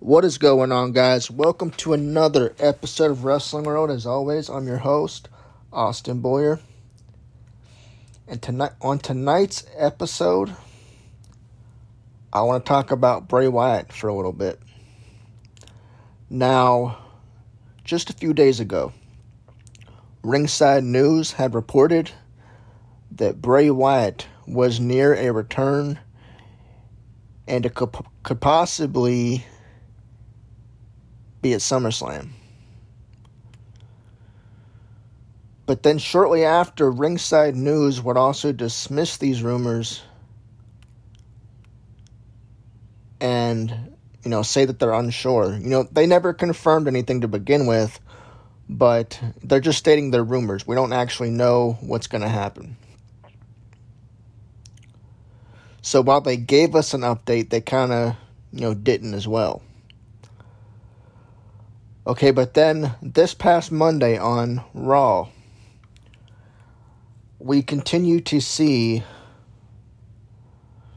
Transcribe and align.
What 0.00 0.24
is 0.24 0.38
going 0.38 0.72
on, 0.72 0.92
guys? 0.92 1.30
Welcome 1.30 1.72
to 1.72 1.92
another 1.92 2.54
episode 2.58 3.10
of 3.10 3.24
Wrestling 3.24 3.64
World. 3.64 3.90
As 3.90 4.06
always, 4.06 4.48
I'm 4.48 4.66
your 4.66 4.78
host, 4.78 5.28
Austin 5.70 6.20
Boyer. 6.20 6.58
And 8.26 8.40
tonight, 8.40 8.72
on 8.80 8.98
tonight's 8.98 9.66
episode, 9.76 10.56
I 12.32 12.40
want 12.40 12.64
to 12.64 12.68
talk 12.68 12.90
about 12.90 13.28
Bray 13.28 13.46
Wyatt 13.46 13.92
for 13.92 14.08
a 14.08 14.14
little 14.14 14.32
bit. 14.32 14.58
Now, 16.30 16.96
just 17.84 18.08
a 18.08 18.14
few 18.14 18.32
days 18.32 18.58
ago, 18.58 18.94
Ringside 20.22 20.82
News 20.82 21.32
had 21.32 21.54
reported 21.54 22.10
that 23.16 23.42
Bray 23.42 23.68
Wyatt 23.68 24.26
was 24.46 24.80
near 24.80 25.12
a 25.14 25.30
return 25.30 25.98
and 27.46 27.74
could, 27.74 27.94
could 28.22 28.40
possibly 28.40 29.44
be 31.42 31.54
at 31.54 31.60
SummerSlam. 31.60 32.30
But 35.66 35.84
then, 35.84 35.98
shortly 35.98 36.44
after, 36.44 36.90
Ringside 36.90 37.54
News 37.54 38.02
would 38.02 38.16
also 38.16 38.50
dismiss 38.50 39.18
these 39.18 39.42
rumors 39.42 40.02
and, 43.20 43.70
you 44.24 44.30
know, 44.30 44.42
say 44.42 44.64
that 44.64 44.80
they're 44.80 44.92
unsure. 44.92 45.54
You 45.54 45.68
know, 45.68 45.82
they 45.84 46.06
never 46.06 46.32
confirmed 46.32 46.88
anything 46.88 47.20
to 47.20 47.28
begin 47.28 47.66
with, 47.66 48.00
but 48.68 49.20
they're 49.44 49.60
just 49.60 49.78
stating 49.78 50.10
their 50.10 50.24
rumors. 50.24 50.66
We 50.66 50.74
don't 50.74 50.92
actually 50.92 51.30
know 51.30 51.78
what's 51.80 52.08
going 52.08 52.22
to 52.22 52.28
happen. 52.28 52.76
So 55.82 56.02
while 56.02 56.20
they 56.20 56.36
gave 56.36 56.74
us 56.74 56.94
an 56.94 57.02
update, 57.02 57.50
they 57.50 57.60
kind 57.60 57.92
of, 57.92 58.16
you 58.52 58.62
know, 58.62 58.74
didn't 58.74 59.14
as 59.14 59.28
well. 59.28 59.62
Okay, 62.06 62.30
but 62.30 62.54
then 62.54 62.94
this 63.02 63.34
past 63.34 63.70
Monday 63.70 64.16
on 64.16 64.64
Raw, 64.72 65.28
we 67.38 67.62
continue 67.62 68.20
to 68.22 68.40
see 68.40 69.02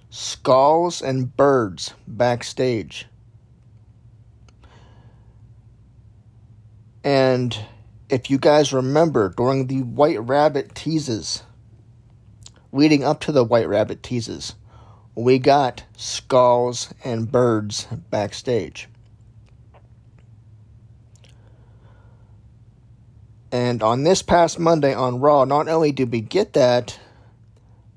skulls 0.10 1.02
and 1.02 1.36
birds 1.36 1.94
backstage. 2.08 3.08
And 7.04 7.58
if 8.10 8.30
you 8.30 8.38
guys 8.38 8.72
remember, 8.72 9.34
during 9.36 9.68
the 9.68 9.82
White 9.82 10.22
Rabbit 10.22 10.74
teases, 10.74 11.44
leading 12.72 13.04
up 13.04 13.20
to 13.22 13.34
the 13.34 13.44
White 13.44 13.68
Rabbit 13.68 14.02
teases, 14.02 14.56
we 15.16 15.38
got 15.38 15.84
skulls 15.98 16.94
and 17.04 17.30
birds 17.30 17.88
backstage. 18.10 18.88
And 23.54 23.84
on 23.84 24.02
this 24.02 24.24
past 24.24 24.58
Monday 24.58 24.96
on 24.96 25.20
Raw, 25.20 25.46
not 25.46 25.68
only 25.68 25.92
did 25.92 26.12
we 26.12 26.22
get 26.22 26.54
that, 26.54 27.00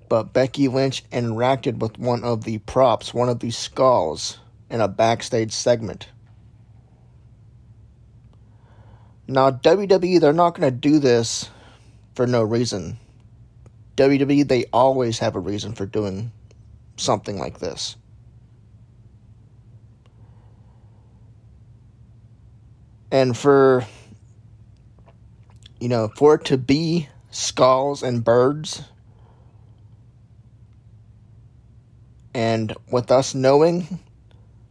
but 0.06 0.34
Becky 0.34 0.68
Lynch 0.68 1.02
interacted 1.08 1.78
with 1.78 1.98
one 1.98 2.24
of 2.24 2.44
the 2.44 2.58
props, 2.58 3.14
one 3.14 3.30
of 3.30 3.40
the 3.40 3.50
skulls, 3.50 4.38
in 4.68 4.82
a 4.82 4.86
backstage 4.86 5.52
segment. 5.52 6.08
Now, 9.26 9.50
WWE, 9.50 10.20
they're 10.20 10.34
not 10.34 10.50
going 10.50 10.70
to 10.70 10.78
do 10.78 10.98
this 10.98 11.48
for 12.14 12.26
no 12.26 12.42
reason. 12.42 12.98
WWE, 13.96 14.46
they 14.46 14.66
always 14.74 15.20
have 15.20 15.36
a 15.36 15.40
reason 15.40 15.72
for 15.72 15.86
doing 15.86 16.32
something 16.98 17.38
like 17.38 17.60
this. 17.60 17.96
And 23.10 23.34
for 23.34 23.86
you 25.80 25.88
know, 25.88 26.08
for 26.16 26.34
it 26.34 26.44
to 26.46 26.58
be 26.58 27.08
skulls 27.30 28.02
and 28.02 28.24
birds, 28.24 28.82
and 32.34 32.74
with 32.90 33.10
us 33.10 33.34
knowing 33.34 34.00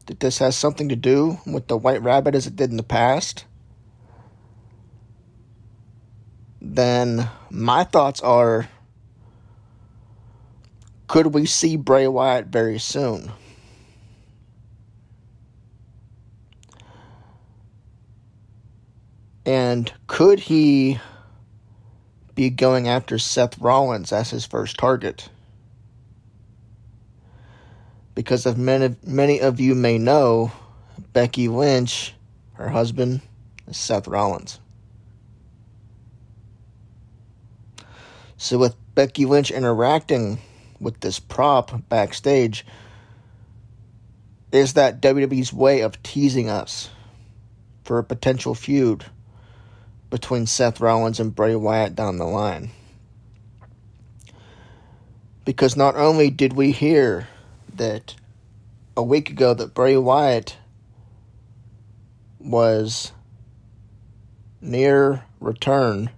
that 0.05 0.19
this 0.19 0.37
has 0.37 0.55
something 0.55 0.89
to 0.89 0.95
do 0.95 1.39
with 1.45 1.67
the 1.67 1.77
white 1.77 2.01
rabbit 2.01 2.35
as 2.35 2.45
it 2.47 2.55
did 2.55 2.69
in 2.69 2.77
the 2.77 2.83
past, 2.83 3.45
then 6.61 7.29
my 7.49 7.83
thoughts 7.83 8.21
are 8.21 8.69
could 11.07 11.27
we 11.27 11.45
see 11.45 11.75
Bray 11.77 12.07
Wyatt 12.07 12.47
very 12.47 12.79
soon? 12.79 13.31
And 19.45 19.91
could 20.07 20.39
he 20.39 20.99
be 22.33 22.49
going 22.49 22.87
after 22.87 23.19
Seth 23.19 23.59
Rollins 23.59 24.11
as 24.11 24.31
his 24.31 24.45
first 24.45 24.77
target? 24.77 25.29
Because 28.15 28.45
of 28.45 28.57
many, 28.57 28.95
many 29.05 29.39
of 29.39 29.59
you 29.59 29.75
may 29.75 29.97
know, 29.97 30.51
Becky 31.13 31.47
Lynch, 31.47 32.13
her 32.53 32.69
husband, 32.69 33.21
is 33.67 33.77
Seth 33.77 34.07
Rollins. 34.07 34.59
So 38.37 38.57
with 38.57 38.75
Becky 38.95 39.25
Lynch 39.25 39.51
interacting 39.51 40.39
with 40.79 40.99
this 41.01 41.19
prop 41.19 41.87
backstage, 41.87 42.65
is 44.51 44.73
that 44.73 45.01
WWE's 45.01 45.53
way 45.53 45.81
of 45.81 46.01
teasing 46.01 46.49
us 46.49 46.89
for 47.83 47.99
a 47.99 48.03
potential 48.03 48.55
feud 48.55 49.05
between 50.09 50.45
Seth 50.45 50.79
Rollins 50.79 51.19
and 51.19 51.35
Bray 51.35 51.55
Wyatt 51.55 51.95
down 51.95 52.17
the 52.17 52.25
line. 52.25 52.71
Because 55.43 55.75
not 55.75 55.95
only 55.95 56.29
did 56.29 56.53
we 56.53 56.71
hear 56.71 57.27
that 57.75 58.15
a 58.97 59.03
week 59.03 59.29
ago 59.29 59.53
that 59.53 59.73
Bray 59.73 59.97
Wyatt 59.97 60.57
was 62.39 63.11
near 64.61 65.23
return, 65.39 66.09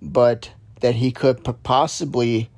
but 0.00 0.50
that 0.80 0.96
he 0.96 1.12
could 1.12 1.44
possibly 1.62 2.50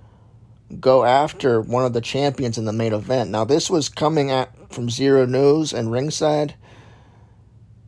go 0.80 1.04
after 1.04 1.60
one 1.60 1.84
of 1.84 1.92
the 1.92 2.00
champions 2.00 2.56
in 2.58 2.64
the 2.64 2.72
main 2.72 2.92
event. 2.92 3.30
Now, 3.30 3.44
this 3.44 3.68
was 3.68 3.88
coming 3.88 4.30
at 4.30 4.72
from 4.72 4.88
Xero 4.88 5.28
News 5.28 5.72
and 5.72 5.92
Ringside, 5.92 6.54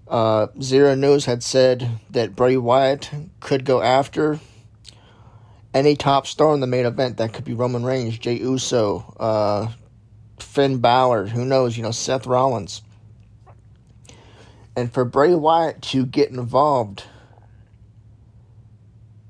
uh, 0.08 0.46
Xero 0.58 0.98
News 0.98 1.24
had 1.24 1.42
said 1.42 1.88
that 2.10 2.36
Bray 2.36 2.56
Wyatt 2.56 3.10
could 3.40 3.64
go 3.64 3.80
after 3.80 4.40
any 5.74 5.96
top 5.96 6.26
star 6.26 6.54
in 6.54 6.60
the 6.60 6.66
main 6.66 6.86
event. 6.86 7.16
That 7.16 7.32
could 7.32 7.44
be 7.44 7.54
Roman 7.54 7.84
Reigns, 7.84 8.18
Jey 8.18 8.38
Uso, 8.38 9.14
uh, 9.18 9.68
Finn 10.38 10.78
Balor, 10.78 11.26
who 11.26 11.44
knows, 11.44 11.76
you 11.76 11.82
know, 11.82 11.90
Seth 11.90 12.26
Rollins. 12.26 12.82
And 14.76 14.92
for 14.92 15.04
Bray 15.04 15.34
Wyatt 15.34 15.82
to 15.82 16.04
get 16.04 16.30
involved 16.30 17.04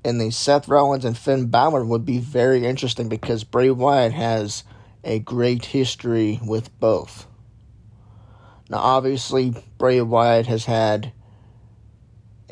in 0.03 0.17
the 0.19 0.31
Seth 0.31 0.67
Rollins 0.67 1.05
and 1.05 1.17
Finn 1.17 1.47
Balor 1.47 1.85
would 1.85 2.05
be 2.05 2.19
very 2.19 2.65
interesting 2.65 3.09
because 3.09 3.43
Bray 3.43 3.69
Wyatt 3.69 4.13
has 4.13 4.63
a 5.03 5.19
great 5.19 5.65
history 5.65 6.39
with 6.45 6.77
both. 6.79 7.27
Now, 8.69 8.79
obviously, 8.79 9.53
Bray 9.77 10.01
Wyatt 10.01 10.47
has 10.47 10.65
had 10.65 11.13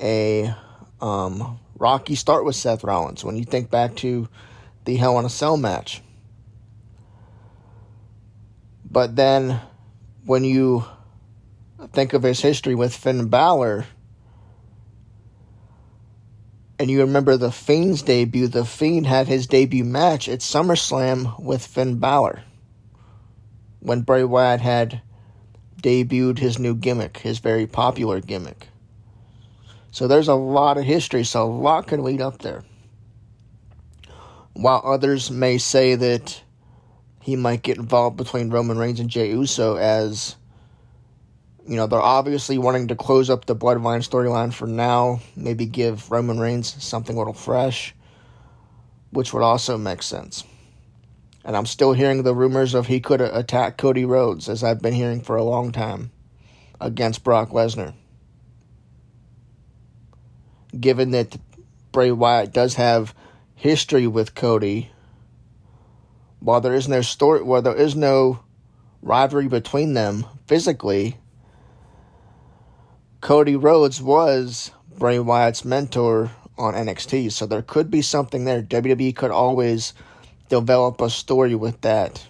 a 0.01 0.53
um, 1.01 1.59
rocky 1.77 2.15
start 2.15 2.45
with 2.45 2.55
Seth 2.55 2.83
Rollins. 2.83 3.23
When 3.23 3.37
you 3.37 3.43
think 3.43 3.69
back 3.69 3.95
to 3.97 4.29
the 4.85 4.95
Hell 4.95 5.19
in 5.19 5.25
a 5.25 5.29
Cell 5.29 5.57
match, 5.57 6.01
but 8.89 9.15
then 9.15 9.59
when 10.25 10.43
you 10.43 10.85
think 11.91 12.13
of 12.13 12.23
his 12.23 12.39
history 12.39 12.75
with 12.75 12.95
Finn 12.95 13.27
Balor, 13.27 13.85
and 16.79 16.89
you 16.89 17.01
remember 17.01 17.37
the 17.37 17.51
Fiend's 17.51 18.01
debut, 18.01 18.47
the 18.47 18.65
Fiend 18.65 19.05
had 19.05 19.27
his 19.27 19.47
debut 19.47 19.83
match 19.83 20.29
at 20.29 20.39
SummerSlam 20.39 21.41
with 21.41 21.65
Finn 21.65 21.99
Balor 21.99 22.43
when 23.79 24.01
Bray 24.01 24.23
Wyatt 24.23 24.61
had 24.61 25.01
debuted 25.85 26.39
his 26.39 26.57
new 26.57 26.73
gimmick, 26.73 27.17
his 27.17 27.37
very 27.37 27.67
popular 27.67 28.19
gimmick. 28.19 28.69
So 29.91 30.07
there's 30.07 30.27
a 30.27 30.33
lot 30.33 30.77
of 30.77 30.83
history, 30.83 31.23
so 31.23 31.43
a 31.43 31.45
lot 31.45 31.85
can 31.85 32.03
lead 32.03 32.21
up 32.21 32.39
there. 32.39 32.63
While 34.53 34.81
others 34.83 35.29
may 35.29 35.59
say 35.59 35.93
that 35.93 36.41
he 37.21 37.35
might 37.35 37.61
get 37.61 37.77
involved 37.77 38.17
between 38.17 38.49
Roman 38.49 38.79
Reigns 38.79 38.99
and 38.99 39.09
Jey 39.09 39.29
Uso 39.29 39.75
as 39.75 40.35
you 41.67 41.75
know, 41.75 41.87
they're 41.87 41.99
obviously 41.99 42.57
wanting 42.57 42.87
to 42.89 42.95
close 42.95 43.29
up 43.29 43.45
the 43.45 43.55
Bloodline 43.55 44.07
storyline 44.07 44.53
for 44.53 44.67
now, 44.67 45.19
maybe 45.35 45.65
give 45.65 46.11
Roman 46.11 46.39
Reigns 46.39 46.83
something 46.83 47.15
a 47.15 47.19
little 47.19 47.33
fresh, 47.33 47.95
which 49.11 49.33
would 49.33 49.41
also 49.41 49.77
make 49.77 50.03
sense. 50.03 50.43
And 51.45 51.55
I'm 51.55 51.67
still 51.67 51.93
hearing 51.93 52.23
the 52.23 52.33
rumors 52.33 52.73
of 52.73 52.87
he 52.87 52.99
could 52.99 53.21
attack 53.21 53.77
Cody 53.77 54.03
Rhodes, 54.03 54.49
as 54.49 54.63
I've 54.63 54.81
been 54.81 54.95
hearing 54.95 55.21
for 55.21 55.35
a 55.35 55.43
long 55.43 55.71
time, 55.71 56.11
against 56.81 57.23
Brock 57.23 57.51
Lesnar. 57.51 57.93
Given 60.77 61.11
that 61.11 61.37
Bray 61.91 62.11
Wyatt 62.11 62.51
does 62.51 62.73
have 62.73 63.13
history 63.53 64.07
with 64.07 64.33
Cody, 64.33 64.89
while 66.39 66.61
there 66.61 66.73
is 66.73 66.87
no 66.87 67.01
story, 67.01 67.43
while 67.43 67.61
there 67.61 67.75
is 67.75 67.95
no 67.95 68.39
rivalry 69.03 69.47
between 69.47 69.93
them 69.93 70.25
physically, 70.47 71.17
Cody 73.21 73.55
Rhodes 73.55 74.01
was 74.01 74.71
Bray 74.97 75.19
Wyatt's 75.19 75.63
mentor 75.63 76.31
on 76.57 76.73
NXT, 76.73 77.31
so 77.31 77.45
there 77.45 77.61
could 77.61 77.91
be 77.91 78.01
something 78.01 78.45
there. 78.45 78.63
WWE 78.63 79.15
could 79.15 79.31
always 79.31 79.93
develop 80.49 81.01
a 81.01 81.09
story 81.09 81.55
with 81.55 81.81
that. 81.81 82.25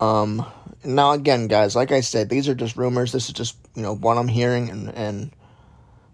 Um, 0.00 0.46
now 0.84 1.12
again, 1.12 1.48
guys, 1.48 1.74
like 1.74 1.90
I 1.90 2.00
said, 2.00 2.28
these 2.28 2.48
are 2.48 2.54
just 2.54 2.76
rumors. 2.76 3.12
This 3.12 3.28
is 3.28 3.34
just 3.34 3.56
you 3.74 3.82
know 3.82 3.94
what 3.94 4.16
I'm 4.16 4.28
hearing, 4.28 4.70
and 4.70 4.94
and 4.94 5.30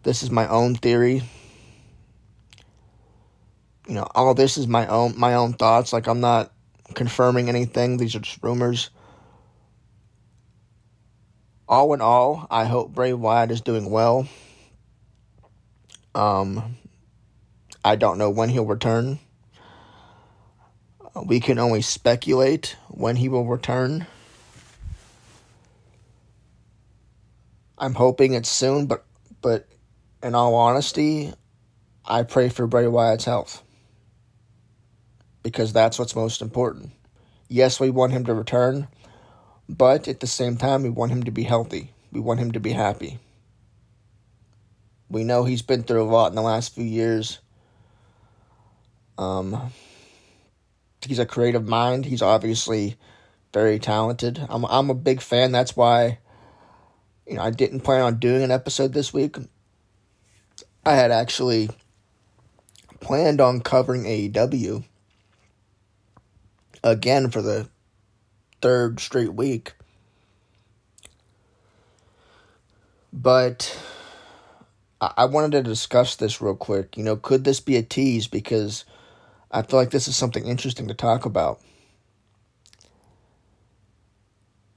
this 0.02 0.22
is 0.22 0.30
my 0.30 0.48
own 0.48 0.74
theory. 0.74 1.22
You 3.86 3.94
know, 3.94 4.08
all 4.14 4.32
this 4.34 4.56
is 4.56 4.66
my 4.66 4.86
own 4.86 5.18
my 5.18 5.34
own 5.34 5.52
thoughts. 5.52 5.92
Like 5.92 6.06
I'm 6.06 6.20
not 6.20 6.52
confirming 6.94 7.48
anything. 7.48 7.98
These 7.98 8.14
are 8.14 8.20
just 8.20 8.42
rumors. 8.42 8.90
All 11.66 11.94
in 11.94 12.00
all, 12.00 12.46
I 12.50 12.64
hope 12.66 12.94
Bray 12.94 13.14
Wyatt 13.14 13.50
is 13.50 13.62
doing 13.62 13.90
well. 13.90 14.28
Um, 16.14 16.76
I 17.84 17.96
don't 17.96 18.16
know 18.16 18.31
when 18.31 18.48
he'll 18.48 18.64
return. 18.64 19.19
We 21.26 21.38
can 21.38 21.58
only 21.58 21.82
speculate 21.82 22.76
when 22.88 23.16
he 23.16 23.28
will 23.28 23.44
return. 23.44 24.06
I'm 27.76 27.94
hoping 27.94 28.32
it's 28.32 28.48
soon, 28.48 28.86
but 28.86 29.04
but 29.42 29.69
in 30.22 30.34
all 30.34 30.54
honesty, 30.54 31.34
I 32.06 32.22
pray 32.22 32.48
for 32.48 32.66
Bray 32.66 32.86
Wyatt's 32.86 33.26
health. 33.26 33.62
Because 35.42 35.75
that's 35.75 35.98
what's 35.98 36.16
most 36.16 36.40
important. 36.40 36.92
Yes, 37.48 37.78
we 37.78 37.90
want 37.90 38.12
him 38.12 38.25
to 38.25 38.32
return, 38.32 38.88
but 39.69 40.08
at 40.08 40.20
the 40.20 40.26
same 40.26 40.56
time, 40.56 40.82
we 40.82 40.88
want 40.88 41.12
him 41.12 41.25
to 41.25 41.31
be 41.31 41.42
healthy. 41.42 41.92
We 42.10 42.20
want 42.20 42.40
him 42.40 42.52
to 42.52 42.60
be 42.60 42.72
happy. 42.72 43.19
We 45.10 45.25
know 45.25 45.44
he's 45.44 45.60
been 45.60 45.82
through 45.82 46.02
a 46.02 46.10
lot 46.10 46.28
in 46.28 46.36
the 46.36 46.42
last 46.42 46.75
few 46.75 46.84
years. 46.84 47.40
Um, 49.19 49.72
he's 51.06 51.19
a 51.19 51.26
creative 51.26 51.66
mind. 51.66 52.06
He's 52.06 52.22
obviously 52.22 52.96
very 53.52 53.78
talented. 53.78 54.44
I'm 54.49 54.64
I'm 54.64 54.90
a 54.90 54.94
big 54.94 55.20
fan. 55.20 55.52
That's 55.52 55.76
why 55.76 56.19
you 57.26 57.37
know 57.37 57.43
I 57.43 57.50
didn't 57.50 57.81
plan 57.81 58.02
on 58.02 58.19
doing 58.19 58.43
an 58.43 58.50
episode 58.50 58.93
this 58.93 59.12
week. 59.12 59.37
I 60.84 60.94
had 60.94 61.11
actually 61.11 61.70
planned 63.00 63.40
on 63.40 63.61
covering 63.61 64.05
AEW 64.05 64.84
again 66.82 67.31
for 67.31 67.43
the 67.43 67.69
third 68.60 69.00
straight 69.00 69.34
week. 69.34 69.75
But 73.12 73.78
I 75.00 75.26
wanted 75.26 75.52
to 75.52 75.62
discuss 75.62 76.17
this 76.17 76.40
real 76.40 76.56
quick. 76.56 76.96
You 76.96 77.05
know, 77.05 77.17
could 77.17 77.44
this 77.44 77.60
be 77.60 77.76
a 77.76 77.82
tease? 77.82 78.26
Because 78.26 78.84
I 79.54 79.62
feel 79.62 79.78
like 79.78 79.90
this 79.90 80.08
is 80.08 80.16
something 80.16 80.46
interesting 80.46 80.88
to 80.88 80.94
talk 80.94 81.24
about. 81.24 81.60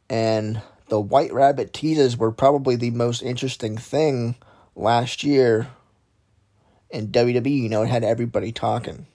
And 0.07 0.62
the 0.88 1.01
White 1.01 1.33
Rabbit 1.33 1.74
teases 1.74 2.15
were 2.15 2.31
probably 2.31 2.75
the 2.75 2.91
most 2.91 3.24
interesting 3.24 3.75
thing 3.75 4.35
last 4.75 5.24
year 5.24 5.69
in 6.91 7.07
WWE. 7.07 7.63
You 7.63 7.69
know, 7.69 7.81
it 7.81 7.89
had 7.89 8.03
everybody 8.03 8.51
talking. 8.51 9.07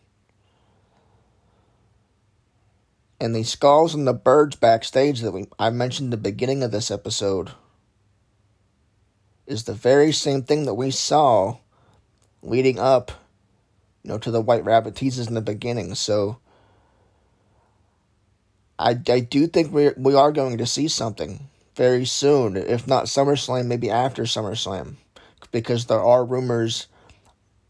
And 3.20 3.32
the 3.32 3.44
skulls 3.44 3.94
and 3.94 4.04
the 4.04 4.12
birds 4.12 4.56
backstage 4.56 5.20
that 5.20 5.30
we 5.30 5.46
I 5.60 5.70
mentioned 5.70 6.12
the 6.12 6.16
beginning 6.16 6.64
of 6.64 6.72
this 6.72 6.90
episode 6.90 7.52
is 9.46 9.62
the 9.62 9.74
very 9.74 10.10
same 10.10 10.42
thing 10.42 10.64
that 10.64 10.74
we 10.74 10.90
saw 10.90 11.58
leading 12.42 12.80
up 12.80 13.21
you 14.02 14.10
know, 14.10 14.18
to 14.18 14.30
the 14.30 14.40
White 14.40 14.64
Rabbit 14.64 14.96
teases 14.96 15.28
in 15.28 15.34
the 15.34 15.40
beginning. 15.40 15.94
So 15.94 16.38
I, 18.78 18.98
I 19.08 19.20
do 19.20 19.46
think 19.46 19.72
we 19.72 19.90
we 19.96 20.14
are 20.14 20.32
going 20.32 20.58
to 20.58 20.66
see 20.66 20.88
something 20.88 21.48
very 21.76 22.04
soon, 22.04 22.56
if 22.56 22.86
not 22.86 23.06
SummerSlam, 23.06 23.66
maybe 23.66 23.90
after 23.90 24.24
SummerSlam, 24.24 24.96
because 25.50 25.86
there 25.86 26.02
are 26.02 26.24
rumors 26.24 26.88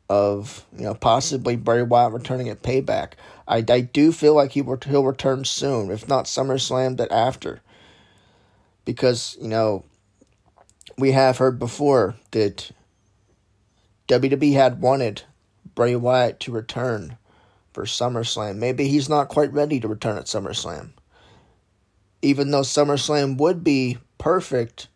of 0.08 0.67
you 0.76 0.84
know 0.84 0.94
possibly 0.94 1.56
Bray 1.56 1.82
Wyatt 1.82 2.12
returning 2.12 2.49
at 2.49 2.62
Payback. 2.62 3.12
I, 3.46 3.64
I 3.69 3.81
do 3.81 4.12
feel 4.12 4.34
like 4.34 4.52
he 4.52 4.62
will 4.62 4.79
he'll 4.87 5.05
return 5.05 5.44
soon, 5.44 5.90
if 5.90 6.08
not 6.08 6.25
SummerSlam, 6.25 6.96
but 6.96 7.12
after, 7.12 7.61
because 8.84 9.37
you 9.40 9.49
know 9.49 9.84
we 10.96 11.12
have 11.12 11.38
heard 11.38 11.58
before 11.58 12.17
that 12.31 12.70
WWE 14.08 14.55
had 14.55 14.81
wanted 14.81 15.23
Bray 15.74 15.96
Wyatt 15.96 16.40
to 16.40 16.52
return 16.52 17.16
for 17.72 17.84
SummerSlam. 17.84 18.56
Maybe 18.56 18.88
he's 18.88 19.08
not 19.08 19.28
quite 19.28 19.52
ready 19.52 19.80
to 19.80 19.88
return 19.88 20.19
at 20.19 20.26
SummerSlam. 20.26 20.90
Even 22.20 22.50
though 22.50 22.60
SummerSlam 22.60 23.38
would 23.38 23.64
be 23.64 23.98
perfect 24.19 24.88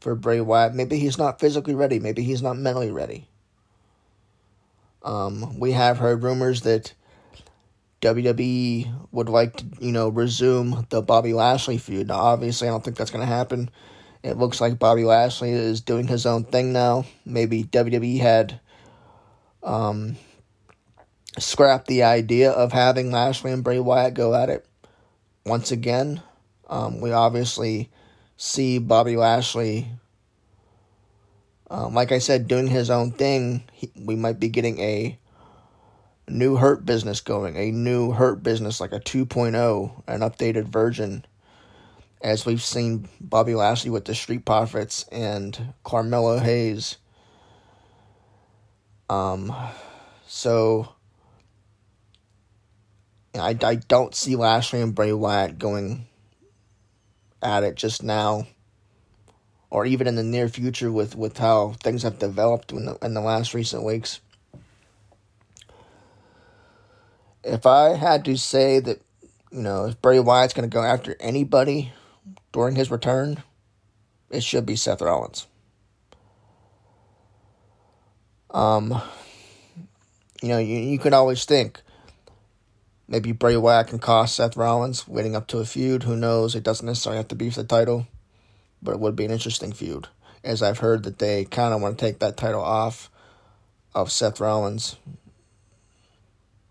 for 0.00 0.14
Bray 0.14 0.40
Wyatt, 0.40 0.74
maybe 0.74 0.98
he's 0.98 1.18
not 1.18 1.38
physically 1.38 1.74
ready. 1.74 1.98
Maybe 1.98 2.22
he's 2.22 2.42
not 2.42 2.56
mentally 2.56 2.90
ready. 2.90 3.28
Um, 5.04 5.58
we 5.58 5.72
have 5.72 5.98
heard 5.98 6.22
rumors 6.22 6.62
that 6.62 6.94
WWE 8.00 8.92
would 9.12 9.28
like 9.28 9.56
to, 9.56 9.64
you 9.80 9.92
know, 9.92 10.08
resume 10.08 10.86
the 10.90 11.02
Bobby 11.02 11.32
Lashley 11.32 11.78
feud. 11.78 12.08
Now, 12.08 12.18
obviously, 12.18 12.68
I 12.68 12.70
don't 12.70 12.84
think 12.84 12.96
that's 12.96 13.10
going 13.10 13.26
to 13.26 13.32
happen. 13.32 13.70
It 14.22 14.38
looks 14.38 14.60
like 14.60 14.78
Bobby 14.78 15.04
Lashley 15.04 15.50
is 15.50 15.80
doing 15.80 16.06
his 16.06 16.26
own 16.26 16.44
thing 16.44 16.72
now. 16.72 17.04
Maybe 17.24 17.64
WWE 17.64 18.18
had 18.20 18.60
um, 19.62 20.16
scrap 21.38 21.86
the 21.86 22.02
idea 22.02 22.50
of 22.50 22.72
having 22.72 23.10
Lashley 23.10 23.52
and 23.52 23.64
Bray 23.64 23.78
Wyatt 23.78 24.14
go 24.14 24.34
at 24.34 24.50
it 24.50 24.66
once 25.44 25.70
again. 25.70 26.22
Um, 26.68 27.00
we 27.00 27.12
obviously 27.12 27.90
see 28.36 28.78
Bobby 28.78 29.16
Lashley, 29.16 29.88
um, 31.70 31.94
like 31.94 32.12
I 32.12 32.18
said, 32.18 32.48
doing 32.48 32.66
his 32.66 32.90
own 32.90 33.12
thing. 33.12 33.64
He, 33.72 33.90
we 33.96 34.16
might 34.16 34.40
be 34.40 34.48
getting 34.48 34.80
a 34.80 35.18
new 36.28 36.56
Hurt 36.56 36.84
business 36.84 37.20
going, 37.20 37.56
a 37.56 37.70
new 37.70 38.12
Hurt 38.12 38.42
business 38.42 38.80
like 38.80 38.92
a 38.92 39.00
2.0, 39.00 40.02
an 40.06 40.20
updated 40.20 40.68
version. 40.68 41.24
As 42.20 42.46
we've 42.46 42.62
seen 42.62 43.08
Bobby 43.20 43.54
Lashley 43.56 43.90
with 43.90 44.04
the 44.04 44.14
Street 44.14 44.44
Profits 44.44 45.04
and 45.10 45.74
Carmelo 45.82 46.38
Hayes 46.38 46.98
um, 49.12 49.54
so 50.26 50.88
I, 53.34 53.56
I 53.62 53.74
don't 53.74 54.14
see 54.14 54.36
Lashley 54.36 54.80
and 54.80 54.94
Bray 54.94 55.12
Wyatt 55.12 55.58
going 55.58 56.06
at 57.42 57.62
it 57.62 57.74
just 57.74 58.02
now, 58.02 58.46
or 59.68 59.84
even 59.84 60.06
in 60.06 60.16
the 60.16 60.22
near 60.22 60.48
future 60.48 60.90
with, 60.90 61.14
with 61.14 61.36
how 61.36 61.74
things 61.82 62.04
have 62.04 62.18
developed 62.18 62.72
in 62.72 62.86
the, 62.86 62.96
in 63.02 63.12
the 63.12 63.20
last 63.20 63.52
recent 63.52 63.84
weeks. 63.84 64.20
If 67.44 67.66
I 67.66 67.96
had 67.96 68.24
to 68.24 68.38
say 68.38 68.80
that, 68.80 69.02
you 69.50 69.60
know, 69.60 69.86
if 69.86 70.00
Bray 70.00 70.20
Wyatt's 70.20 70.54
going 70.54 70.68
to 70.68 70.74
go 70.74 70.82
after 70.82 71.16
anybody 71.20 71.92
during 72.50 72.76
his 72.76 72.90
return, 72.90 73.42
it 74.30 74.42
should 74.42 74.64
be 74.64 74.76
Seth 74.76 75.02
Rollins. 75.02 75.46
Um, 78.52 79.00
you 80.42 80.48
know, 80.48 80.58
you, 80.58 80.76
you 80.76 80.98
could 80.98 81.14
always 81.14 81.44
think 81.44 81.80
maybe 83.08 83.32
Bray 83.32 83.56
Wyatt 83.56 83.88
can 83.88 83.98
cost 83.98 84.36
Seth 84.36 84.56
Rollins 84.56 85.08
leading 85.08 85.34
up 85.34 85.46
to 85.48 85.58
a 85.58 85.64
feud. 85.64 86.02
Who 86.02 86.16
knows? 86.16 86.54
It 86.54 86.62
doesn't 86.62 86.86
necessarily 86.86 87.18
have 87.18 87.28
to 87.28 87.34
be 87.34 87.50
for 87.50 87.62
the 87.62 87.68
title, 87.68 88.06
but 88.82 88.92
it 88.92 89.00
would 89.00 89.16
be 89.16 89.24
an 89.24 89.30
interesting 89.30 89.72
feud. 89.72 90.08
As 90.44 90.62
I've 90.62 90.78
heard 90.78 91.04
that 91.04 91.18
they 91.18 91.44
kind 91.44 91.72
of 91.72 91.80
want 91.80 91.98
to 91.98 92.04
take 92.04 92.18
that 92.18 92.36
title 92.36 92.62
off 92.62 93.10
of 93.94 94.10
Seth 94.10 94.40
Rollins, 94.40 94.96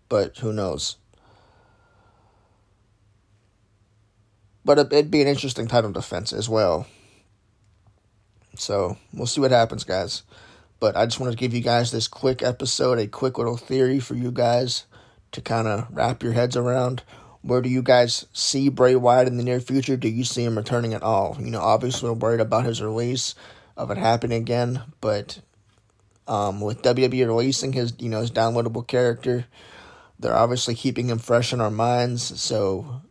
but 0.08 0.36
who 0.38 0.52
knows? 0.52 0.96
But 4.64 4.78
it'd 4.78 5.10
be 5.10 5.22
an 5.22 5.28
interesting 5.28 5.66
title 5.66 5.90
defense 5.90 6.32
as 6.32 6.48
well. 6.48 6.86
So 8.56 8.98
we'll 9.12 9.26
see 9.26 9.40
what 9.40 9.50
happens, 9.50 9.84
guys. 9.84 10.22
But 10.82 10.96
I 10.96 11.04
just 11.06 11.20
wanted 11.20 11.30
to 11.30 11.36
give 11.36 11.54
you 11.54 11.60
guys 11.60 11.92
this 11.92 12.08
quick 12.08 12.42
episode, 12.42 12.98
a 12.98 13.06
quick 13.06 13.38
little 13.38 13.56
theory 13.56 14.00
for 14.00 14.16
you 14.16 14.32
guys 14.32 14.84
to 15.30 15.40
kind 15.40 15.68
of 15.68 15.86
wrap 15.92 16.24
your 16.24 16.32
heads 16.32 16.56
around. 16.56 17.04
Where 17.40 17.62
do 17.62 17.68
you 17.68 17.82
guys 17.82 18.26
see 18.32 18.68
Bray 18.68 18.96
Wyatt 18.96 19.28
in 19.28 19.36
the 19.36 19.44
near 19.44 19.60
future? 19.60 19.96
Do 19.96 20.08
you 20.08 20.24
see 20.24 20.42
him 20.42 20.56
returning 20.56 20.92
at 20.92 21.04
all? 21.04 21.36
You 21.38 21.52
know, 21.52 21.60
obviously 21.60 22.08
we're 22.08 22.16
worried 22.16 22.40
about 22.40 22.64
his 22.64 22.82
release 22.82 23.36
of 23.76 23.92
it 23.92 23.96
happening 23.96 24.42
again, 24.42 24.82
but 25.00 25.38
um, 26.26 26.60
with 26.60 26.82
WWE 26.82 27.28
releasing 27.28 27.72
his, 27.72 27.94
you 28.00 28.08
know, 28.08 28.18
his 28.18 28.32
downloadable 28.32 28.84
character, 28.84 29.46
they're 30.18 30.34
obviously 30.34 30.74
keeping 30.74 31.06
him 31.10 31.20
fresh 31.20 31.52
in 31.52 31.60
our 31.60 31.70
minds. 31.70 32.40
So 32.40 33.02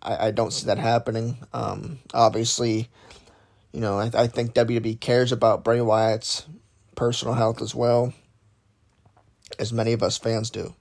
I, 0.00 0.28
I 0.28 0.30
don't 0.30 0.54
see 0.54 0.64
that 0.64 0.78
happening. 0.78 1.36
Um, 1.52 1.98
obviously, 2.14 2.88
you 3.74 3.80
know, 3.80 3.98
I, 3.98 4.10
I 4.14 4.26
think 4.28 4.54
WWE 4.54 4.98
cares 4.98 5.30
about 5.30 5.62
Bray 5.62 5.82
Wyatt's 5.82 6.46
personal 6.98 7.34
health 7.34 7.62
as 7.62 7.76
well, 7.76 8.12
as 9.56 9.72
many 9.72 9.92
of 9.92 10.02
us 10.02 10.18
fans 10.18 10.50
do. 10.50 10.74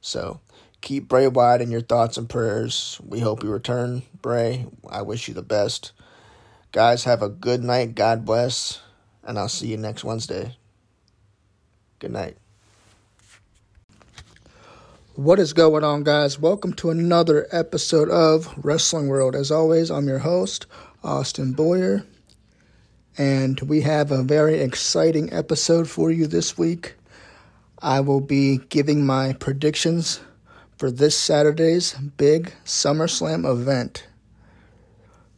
So 0.00 0.38
keep 0.80 1.08
Bray 1.08 1.26
Wyatt 1.26 1.60
in 1.60 1.72
your 1.72 1.80
thoughts 1.80 2.16
and 2.16 2.28
prayers. 2.28 3.00
We 3.04 3.18
hope 3.18 3.42
you 3.42 3.50
return, 3.50 4.02
Bray. 4.22 4.66
I 4.88 5.02
wish 5.02 5.26
you 5.26 5.34
the 5.34 5.42
best. 5.42 5.90
Guys, 6.70 7.02
have 7.04 7.22
a 7.22 7.28
good 7.28 7.64
night. 7.64 7.96
God 7.96 8.24
bless. 8.24 8.80
And 9.24 9.36
I'll 9.36 9.48
see 9.48 9.66
you 9.66 9.76
next 9.76 10.04
Wednesday. 10.04 10.56
Good 11.98 12.12
night. 12.12 12.36
What 15.16 15.40
is 15.40 15.52
going 15.52 15.82
on, 15.82 16.04
guys? 16.04 16.38
Welcome 16.38 16.72
to 16.74 16.90
another 16.90 17.48
episode 17.50 18.08
of 18.10 18.54
Wrestling 18.64 19.08
World. 19.08 19.34
As 19.34 19.50
always, 19.50 19.90
I'm 19.90 20.06
your 20.06 20.20
host, 20.20 20.66
Austin 21.02 21.52
Boyer. 21.52 22.04
And 23.18 23.60
we 23.62 23.80
have 23.80 24.12
a 24.12 24.22
very 24.22 24.60
exciting 24.60 25.32
episode 25.32 25.90
for 25.90 26.12
you 26.12 26.28
this 26.28 26.56
week. 26.56 26.94
I 27.82 27.98
will 27.98 28.20
be 28.20 28.58
giving 28.68 29.04
my 29.04 29.32
predictions 29.32 30.20
for 30.76 30.92
this 30.92 31.18
Saturday's 31.18 31.94
big 31.94 32.54
SummerSlam 32.64 33.44
event. 33.44 34.06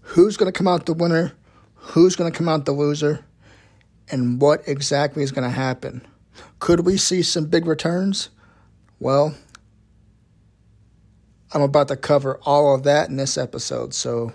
Who's 0.02 0.36
going 0.36 0.52
to 0.52 0.56
come 0.56 0.68
out 0.68 0.84
the 0.84 0.92
winner? 0.92 1.32
Who's 1.74 2.16
going 2.16 2.30
to 2.30 2.36
come 2.36 2.50
out 2.50 2.66
the 2.66 2.72
loser? 2.72 3.24
And 4.10 4.38
what 4.42 4.62
exactly 4.68 5.22
is 5.22 5.32
going 5.32 5.48
to 5.48 5.54
happen? 5.54 6.06
Could 6.58 6.80
we 6.80 6.98
see 6.98 7.22
some 7.22 7.46
big 7.46 7.64
returns? 7.64 8.28
Well, 8.98 9.34
I'm 11.54 11.62
about 11.62 11.88
to 11.88 11.96
cover 11.96 12.38
all 12.42 12.74
of 12.74 12.82
that 12.82 13.08
in 13.08 13.16
this 13.16 13.38
episode, 13.38 13.94
so 13.94 14.34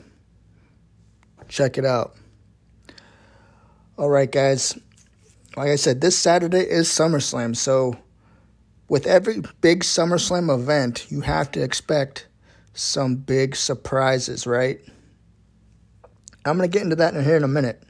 check 1.48 1.78
it 1.78 1.86
out. 1.86 2.16
All 3.98 4.10
right, 4.10 4.30
guys. 4.30 4.78
Like 5.56 5.70
I 5.70 5.78
said, 5.78 6.02
this 6.02 6.18
Saturday 6.18 6.60
is 6.60 6.90
SummerSlam, 6.90 7.56
so 7.56 7.98
with 8.90 9.08
every 9.08 9.42
big 9.62 9.84
SummerSlam 9.84 10.54
event, 10.54 11.10
you 11.10 11.22
have 11.22 11.50
to 11.52 11.64
expect 11.64 12.28
some 12.74 13.16
big 13.16 13.56
surprises, 13.56 14.46
right? 14.46 14.82
I'm 16.44 16.58
going 16.58 16.70
to 16.70 16.74
get 16.74 16.84
into 16.84 16.98
that 16.98 17.14
in 17.14 17.24
here 17.24 17.38
in 17.38 17.46
a 17.46 17.48
minute. 17.48 17.82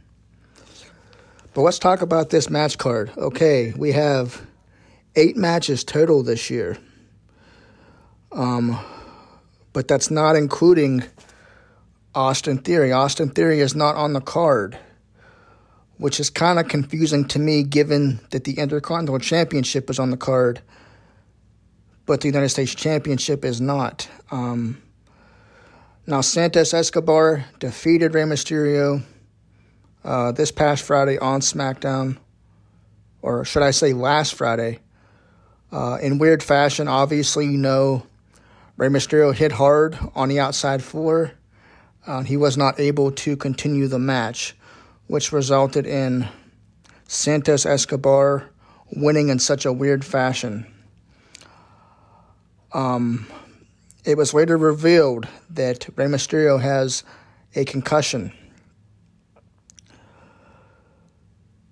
But 1.55 1.62
let's 1.62 1.79
talk 1.79 2.03
about 2.03 2.29
this 2.29 2.51
match 2.51 2.77
card. 2.77 3.12
Okay, 3.17 3.74
we 3.75 3.93
have 3.93 4.45
eight 5.15 5.35
matches 5.35 5.83
total 5.83 6.21
this 6.21 6.51
year. 6.51 6.77
Um, 8.31 8.79
but 9.74 9.88
that's 9.88 10.12
not 10.12 10.35
including 10.35 11.03
Austin 12.13 12.59
Theory. 12.59 12.91
Austin 12.91 13.29
Theory 13.29 13.59
is 13.59 13.75
not 13.75 13.95
on 13.95 14.13
the 14.13 14.21
card, 14.21 14.77
which 15.97 16.19
is 16.19 16.29
kind 16.29 16.59
of 16.59 16.67
confusing 16.67 17.25
to 17.25 17.39
me 17.39 17.63
given 17.63 18.19
that 18.31 18.43
the 18.43 18.57
Intercontinental 18.57 19.19
Championship 19.19 19.89
is 19.89 19.99
on 19.99 20.11
the 20.11 20.17
card 20.17 20.61
but 22.05 22.21
the 22.21 22.27
United 22.27 22.49
States 22.49 22.73
Championship 22.73 23.43
is 23.43 23.59
not. 23.59 24.07
Um, 24.31 24.81
now, 26.05 26.21
Santos 26.21 26.73
Escobar 26.73 27.45
defeated 27.59 28.13
Rey 28.13 28.23
Mysterio 28.23 29.01
uh, 30.03 30.31
this 30.31 30.51
past 30.51 30.83
Friday 30.83 31.17
on 31.17 31.41
SmackDown, 31.41 32.17
or 33.21 33.43
should 33.43 33.63
I 33.63 33.71
say 33.71 33.93
last 33.93 34.35
Friday. 34.35 34.79
Uh, 35.71 35.97
in 36.01 36.19
weird 36.19 36.43
fashion, 36.43 36.87
obviously, 36.87 37.47
you 37.47 37.57
know, 37.57 38.05
Rey 38.77 38.87
Mysterio 38.87 39.33
hit 39.33 39.51
hard 39.51 39.97
on 40.13 40.29
the 40.29 40.39
outside 40.39 40.83
floor. 40.83 41.31
Uh, 42.05 42.21
he 42.21 42.37
was 42.37 42.55
not 42.55 42.79
able 42.79 43.11
to 43.11 43.35
continue 43.35 43.87
the 43.87 43.97
match, 43.97 44.55
which 45.07 45.31
resulted 45.31 45.85
in 45.85 46.27
Santos 47.07 47.65
Escobar 47.65 48.50
winning 48.91 49.29
in 49.29 49.39
such 49.39 49.65
a 49.65 49.74
weird 49.74 50.03
fashion. 50.03 50.65
Um, 52.74 53.27
it 54.03 54.17
was 54.17 54.33
later 54.33 54.57
revealed 54.57 55.27
that 55.50 55.88
Rey 55.95 56.05
Mysterio 56.05 56.62
has 56.62 57.03
a 57.55 57.65
concussion. 57.65 58.31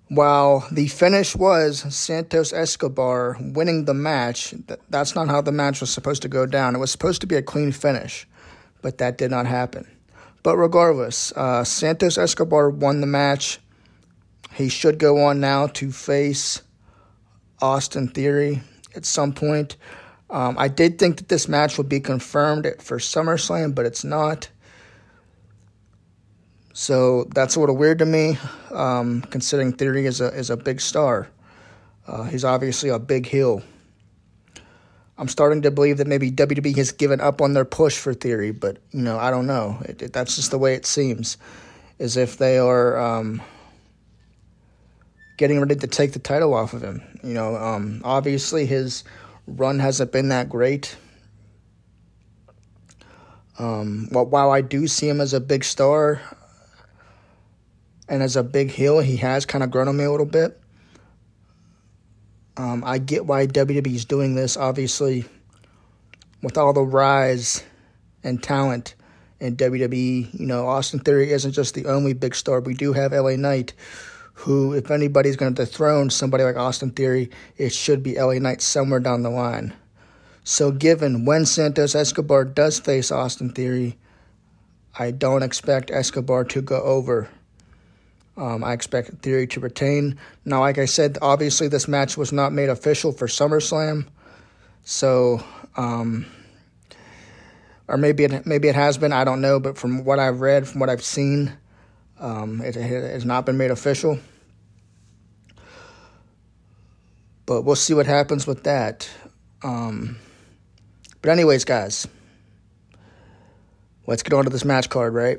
While 0.08 0.66
the 0.70 0.86
finish 0.88 1.34
was 1.34 1.94
Santos 1.94 2.52
Escobar 2.52 3.36
winning 3.40 3.84
the 3.84 3.94
match, 3.94 4.54
that's 4.88 5.14
not 5.14 5.28
how 5.28 5.40
the 5.40 5.52
match 5.52 5.80
was 5.80 5.90
supposed 5.90 6.22
to 6.22 6.28
go 6.28 6.46
down. 6.46 6.74
It 6.74 6.78
was 6.78 6.90
supposed 6.90 7.20
to 7.22 7.26
be 7.26 7.34
a 7.36 7.42
clean 7.42 7.72
finish, 7.72 8.26
but 8.80 8.98
that 8.98 9.18
did 9.18 9.30
not 9.30 9.46
happen. 9.46 9.86
But 10.44 10.58
regardless, 10.58 11.32
uh, 11.32 11.64
Santos 11.64 12.18
Escobar 12.18 12.70
won 12.70 13.00
the 13.00 13.06
match. 13.06 13.58
He 14.52 14.68
should 14.68 14.98
go 14.98 15.24
on 15.24 15.40
now 15.40 15.66
to 15.68 15.90
face 15.90 16.62
Austin 17.60 18.08
Theory 18.08 18.60
at 18.94 19.06
some 19.06 19.32
point. 19.32 19.76
Um, 20.28 20.56
I 20.58 20.68
did 20.68 20.98
think 20.98 21.16
that 21.16 21.28
this 21.28 21.48
match 21.48 21.78
would 21.78 21.88
be 21.88 21.98
confirmed 21.98 22.70
for 22.78 22.98
SummerSlam, 22.98 23.74
but 23.74 23.86
it's 23.86 24.04
not. 24.04 24.50
So 26.74 27.24
that's 27.34 27.56
a 27.56 27.60
little 27.60 27.76
weird 27.76 28.00
to 28.00 28.06
me, 28.06 28.36
um, 28.70 29.22
considering 29.22 29.72
Theory 29.72 30.04
is 30.06 30.20
a 30.20 30.28
is 30.28 30.50
a 30.50 30.56
big 30.58 30.80
star. 30.80 31.28
Uh, 32.06 32.24
he's 32.24 32.44
obviously 32.44 32.90
a 32.90 32.98
big 32.98 33.26
heel. 33.26 33.62
I'm 35.16 35.28
starting 35.28 35.62
to 35.62 35.70
believe 35.70 35.98
that 35.98 36.06
maybe 36.06 36.30
WWE 36.30 36.76
has 36.76 36.90
given 36.90 37.20
up 37.20 37.40
on 37.40 37.52
their 37.52 37.64
push 37.64 37.96
for 37.96 38.14
Theory, 38.14 38.50
but 38.50 38.78
you 38.90 39.02
know 39.02 39.18
I 39.18 39.30
don't 39.30 39.46
know. 39.46 39.78
It, 39.84 40.02
it, 40.02 40.12
that's 40.12 40.36
just 40.36 40.50
the 40.50 40.58
way 40.58 40.74
it 40.74 40.86
seems, 40.86 41.36
as 41.98 42.16
if 42.16 42.36
they 42.36 42.58
are 42.58 42.98
um, 42.98 43.40
getting 45.36 45.60
ready 45.60 45.76
to 45.76 45.86
take 45.86 46.12
the 46.12 46.18
title 46.18 46.52
off 46.52 46.72
of 46.72 46.82
him. 46.82 47.02
You 47.22 47.34
know, 47.34 47.56
um, 47.56 48.00
obviously 48.04 48.66
his 48.66 49.04
run 49.46 49.78
hasn't 49.78 50.10
been 50.10 50.28
that 50.30 50.48
great. 50.48 50.96
Um, 53.56 54.08
while 54.10 54.50
I 54.50 54.62
do 54.62 54.88
see 54.88 55.08
him 55.08 55.20
as 55.20 55.32
a 55.32 55.40
big 55.40 55.62
star 55.62 56.20
and 58.08 58.20
as 58.20 58.34
a 58.34 58.42
big 58.42 58.72
heel, 58.72 58.98
he 58.98 59.16
has 59.18 59.46
kind 59.46 59.62
of 59.62 59.70
grown 59.70 59.86
on 59.86 59.96
me 59.96 60.04
a 60.04 60.10
little 60.10 60.26
bit. 60.26 60.60
Um, 62.56 62.84
I 62.84 62.98
get 62.98 63.26
why 63.26 63.46
WWE 63.46 63.94
is 63.94 64.04
doing 64.04 64.34
this, 64.34 64.56
obviously, 64.56 65.24
with 66.42 66.56
all 66.56 66.72
the 66.72 66.82
rise 66.82 67.64
and 68.22 68.42
talent 68.42 68.94
in 69.40 69.56
WWE. 69.56 70.38
You 70.38 70.46
know, 70.46 70.66
Austin 70.66 71.00
Theory 71.00 71.32
isn't 71.32 71.52
just 71.52 71.74
the 71.74 71.86
only 71.86 72.12
big 72.12 72.34
star. 72.34 72.60
We 72.60 72.74
do 72.74 72.92
have 72.92 73.12
LA 73.12 73.36
Knight, 73.36 73.74
who, 74.34 74.72
if 74.72 74.90
anybody's 74.90 75.36
going 75.36 75.54
to 75.54 75.64
dethrone 75.64 76.10
somebody 76.10 76.44
like 76.44 76.56
Austin 76.56 76.90
Theory, 76.90 77.30
it 77.56 77.72
should 77.72 78.02
be 78.02 78.18
LA 78.18 78.34
Knight 78.34 78.62
somewhere 78.62 79.00
down 79.00 79.22
the 79.22 79.30
line. 79.30 79.74
So, 80.44 80.70
given 80.70 81.24
when 81.24 81.46
Santos 81.46 81.94
Escobar 81.94 82.44
does 82.44 82.78
face 82.78 83.10
Austin 83.10 83.50
Theory, 83.50 83.96
I 84.96 85.10
don't 85.10 85.42
expect 85.42 85.90
Escobar 85.90 86.44
to 86.44 86.62
go 86.62 86.80
over. 86.82 87.28
Um, 88.36 88.64
I 88.64 88.72
expect 88.72 89.10
Theory 89.22 89.46
to 89.48 89.60
retain. 89.60 90.18
Now, 90.44 90.60
like 90.60 90.78
I 90.78 90.86
said, 90.86 91.18
obviously 91.22 91.68
this 91.68 91.86
match 91.86 92.16
was 92.16 92.32
not 92.32 92.52
made 92.52 92.68
official 92.68 93.12
for 93.12 93.28
SummerSlam, 93.28 94.06
so 94.82 95.42
um, 95.76 96.26
or 97.86 97.96
maybe 97.96 98.24
it 98.24 98.44
maybe 98.46 98.68
it 98.68 98.74
has 98.74 98.98
been. 98.98 99.12
I 99.12 99.24
don't 99.24 99.40
know, 99.40 99.60
but 99.60 99.78
from 99.78 100.04
what 100.04 100.18
I've 100.18 100.40
read, 100.40 100.66
from 100.66 100.80
what 100.80 100.90
I've 100.90 101.04
seen, 101.04 101.52
um, 102.18 102.60
it, 102.60 102.76
it, 102.76 102.82
has 102.82 103.24
not 103.24 103.46
been 103.46 103.56
made 103.56 103.70
official. 103.70 104.18
But 107.46 107.62
we'll 107.62 107.76
see 107.76 107.94
what 107.94 108.06
happens 108.06 108.46
with 108.46 108.64
that. 108.64 109.08
Um, 109.62 110.18
but, 111.20 111.30
anyways, 111.30 111.64
guys, 111.64 112.06
let's 114.06 114.22
get 114.22 114.32
on 114.32 114.44
to 114.44 114.50
this 114.50 114.64
match 114.64 114.88
card, 114.88 115.12
right? 115.12 115.38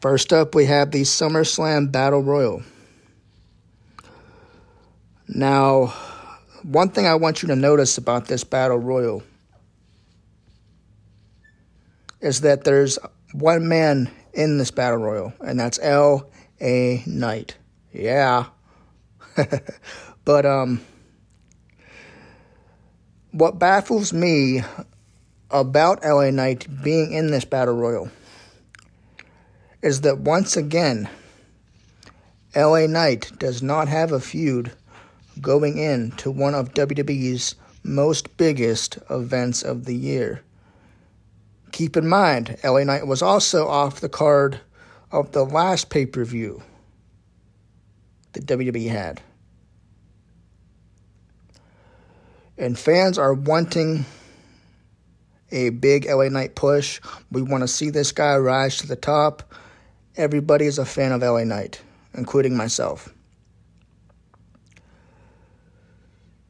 First 0.00 0.32
up, 0.32 0.54
we 0.54 0.66
have 0.66 0.90
the 0.90 1.02
SummerSlam 1.02 1.90
Battle 1.90 2.22
Royal. 2.22 2.62
Now, 5.26 5.86
one 6.62 6.90
thing 6.90 7.06
I 7.06 7.14
want 7.16 7.42
you 7.42 7.48
to 7.48 7.56
notice 7.56 7.98
about 7.98 8.26
this 8.26 8.44
Battle 8.44 8.78
Royal 8.78 9.22
is 12.20 12.42
that 12.42 12.64
there's 12.64 12.98
one 13.32 13.68
man 13.68 14.10
in 14.32 14.58
this 14.58 14.70
battle 14.70 14.98
royal, 14.98 15.32
and 15.40 15.58
that's 15.58 15.78
L.A. 15.80 17.02
Knight. 17.06 17.56
Yeah. 17.92 18.46
but 20.24 20.44
um 20.44 20.80
what 23.32 23.58
baffles 23.58 24.12
me 24.12 24.62
about 25.50 26.04
LA 26.04 26.30
Knight 26.30 26.66
being 26.82 27.12
in 27.12 27.30
this 27.30 27.44
battle 27.44 27.74
royal 27.74 28.10
is 29.82 30.00
that 30.02 30.18
once 30.18 30.56
again, 30.56 31.08
LA 32.54 32.86
Knight 32.86 33.30
does 33.38 33.62
not 33.62 33.88
have 33.88 34.12
a 34.12 34.20
feud 34.20 34.72
going 35.40 35.78
into 35.78 36.30
one 36.30 36.54
of 36.54 36.74
WWE's 36.74 37.54
most 37.84 38.36
biggest 38.36 38.98
events 39.08 39.62
of 39.62 39.84
the 39.84 39.94
year. 39.94 40.42
Keep 41.72 41.96
in 41.96 42.08
mind, 42.08 42.56
LA 42.64 42.84
Knight 42.84 43.06
was 43.06 43.22
also 43.22 43.68
off 43.68 44.00
the 44.00 44.08
card 44.08 44.60
of 45.12 45.32
the 45.32 45.44
last 45.44 45.90
pay 45.90 46.06
per 46.06 46.24
view 46.24 46.62
that 48.32 48.46
WWE 48.46 48.88
had. 48.88 49.20
And 52.56 52.76
fans 52.76 53.18
are 53.18 53.34
wanting 53.34 54.04
a 55.52 55.70
big 55.70 56.06
LA 56.06 56.28
Knight 56.28 56.56
push. 56.56 57.00
We 57.30 57.42
want 57.42 57.62
to 57.62 57.68
see 57.68 57.90
this 57.90 58.10
guy 58.12 58.36
rise 58.36 58.78
to 58.78 58.86
the 58.86 58.96
top. 58.96 59.54
Everybody 60.18 60.66
is 60.66 60.78
a 60.78 60.84
fan 60.84 61.12
of 61.12 61.22
LA 61.22 61.44
Knight, 61.44 61.80
including 62.12 62.56
myself. 62.56 63.14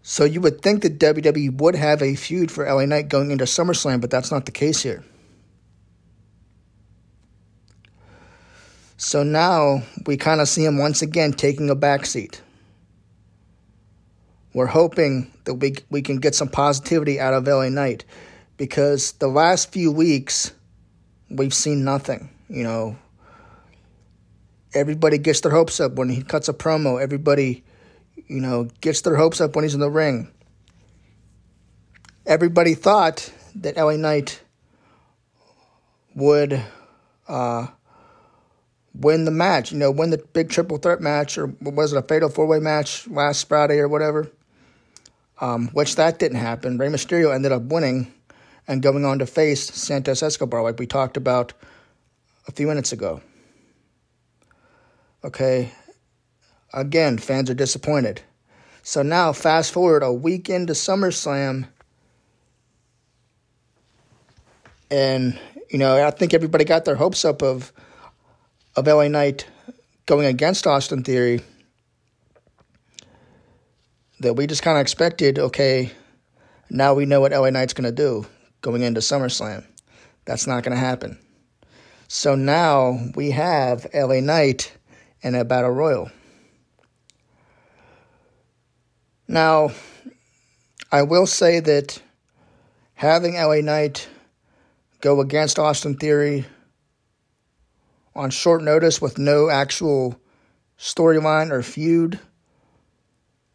So 0.03 0.25
you 0.25 0.41
would 0.41 0.63
think 0.63 0.83
that 0.83 0.99
WWE 0.99 1.53
would 1.59 1.75
have 1.75 2.03
a 2.03 2.15
feud 2.15 2.51
for 2.51 2.65
LA 2.65 2.87
Knight 2.87 3.11
going 3.11 3.31
into 3.31 3.45
SummerSlam, 3.45 4.01
but 4.01 4.11
that's 4.11 4.31
not 4.31 4.47
the 4.47 4.53
case 4.53 4.83
here. 4.83 5.05
So 8.97 9.23
now 9.23 9.83
we 10.07 10.17
kind 10.17 10.41
of 10.41 10.49
see 10.49 10.65
him 10.65 10.79
once 10.79 11.03
again 11.03 11.35
taking 11.35 11.69
a 11.69 11.77
backseat. 11.77 12.41
We're 14.55 14.65
hoping 14.65 15.31
that 15.45 15.55
we 15.55 15.75
we 15.91 16.01
can 16.01 16.17
get 16.17 16.35
some 16.35 16.49
positivity 16.49 17.21
out 17.21 17.35
of 17.35 17.47
LA 17.47 17.69
Knight 17.69 18.07
because 18.57 19.13
the 19.13 19.29
last 19.29 19.73
few 19.73 19.93
weeks 19.93 20.53
we've 21.29 21.53
seen 21.53 21.85
nothing. 21.85 22.31
You 22.49 22.65
know, 22.65 22.97
everybody 24.75 25.19
gets 25.19 25.41
their 25.41 25.53
hopes 25.53 25.81
up 25.81 25.93
when 25.93 26.09
he 26.09 26.23
cuts 26.23 26.49
a 26.49 26.53
promo. 26.53 27.01
Everybody, 27.01 27.65
you 28.27 28.41
know, 28.41 28.69
gets 28.81 29.01
their 29.03 29.17
hopes 29.17 29.41
up 29.41 29.55
when 29.55 29.65
he's 29.65 29.75
in 29.75 29.81
the 29.81 29.91
ring. 29.91 30.31
Everybody 32.27 32.75
thought 32.75 33.33
that 33.57 33.77
LA 33.77 33.97
Knight 33.97 34.43
would 36.15 36.63
uh, 37.27 37.69
win 38.95 39.25
the 39.25 39.31
match, 39.31 39.73
you 39.73 39.79
know, 39.79 39.91
win 39.91 40.11
the 40.11 40.19
big 40.33 40.51
triple 40.51 40.79
threat 40.79 41.01
match, 41.01 41.39
or 41.39 41.47
was 41.61 41.93
it 41.93 41.99
a 41.99 42.03
fatal 42.03 42.29
four 42.29 42.47
way 42.47 42.59
match 42.59 43.07
last 43.09 43.49
Friday 43.49 43.79
or 43.79 43.89
whatever? 43.89 44.31
Um, 45.41 45.69
which 45.69 45.97
that 45.97 46.19
didn't 46.19 46.39
happen. 46.39 46.79
Rey 46.79 46.89
Mysterio 46.89 47.33
ended 47.33 47.53
up 47.53 47.63
winning 47.63 48.13
and 48.67 48.83
going 48.83 49.05
on 49.05 49.21
to 49.21 49.27
face 49.27 49.73
Santos 49.73 50.23
Escobar, 50.23 50.63
like 50.63 50.79
we 50.79 50.87
talked 50.87 51.17
about 51.17 51.53
a 52.49 52.53
few 52.53 52.67
minutes 52.67 52.93
ago. 52.93 53.23
Okay. 55.25 55.73
Again, 56.73 57.19
fans 57.19 57.51
are 57.51 57.55
disappointed. 57.55 58.23
So 58.83 59.03
now, 59.03 59.33
fast 59.33 59.73
forward 59.73 60.03
a 60.03 60.13
week 60.13 60.49
into 60.49 60.73
SummerSlam, 60.73 61.69
and 64.91 65.39
you 65.71 65.79
know, 65.79 66.07
I 66.07 66.11
think 66.11 66.33
everybody 66.33 66.65
got 66.65 66.85
their 66.85 66.95
hopes 66.95 67.25
up 67.25 67.43
of 67.43 67.73
of 68.77 68.87
LA 68.87 69.09
Knight 69.09 69.47
going 70.07 70.27
against 70.27 70.67
Austin 70.67 71.03
Theory. 71.03 71.41
That 74.21 74.35
we 74.35 74.47
just 74.47 74.63
kind 74.63 74.79
of 74.79 74.83
expected, 74.83 75.39
okay, 75.39 75.93
now 76.71 76.95
we 76.95 77.07
know 77.07 77.21
what 77.21 77.33
LA 77.33 77.51
Knight's 77.51 77.75
going 77.75 77.85
to 77.85 77.93
do 77.93 78.27
going 78.63 78.83
into 78.83 79.01
SummerSlam. 79.01 79.65
That's 80.25 80.47
not 80.47 80.65
going 80.65 80.75
to 80.75 80.81
happen. 80.81 81.19
So 82.09 82.35
now 82.35 82.99
we 83.15 83.31
have 83.33 83.87
LA 83.95 84.21
Knight 84.21 84.73
in 85.22 85.35
a 85.35 85.44
battle 85.44 85.70
royal. 85.70 86.11
Now, 89.26 89.70
I 90.90 91.02
will 91.02 91.26
say 91.26 91.61
that 91.61 92.00
having 92.94 93.35
LA 93.35 93.61
Knight 93.61 94.09
go 95.00 95.20
against 95.20 95.59
Austin 95.59 95.96
Theory 95.96 96.46
on 98.14 98.31
short 98.31 98.62
notice 98.62 99.00
with 99.00 99.18
no 99.18 99.50
actual 99.50 100.18
storyline 100.78 101.50
or 101.50 101.62
feud 101.62 102.18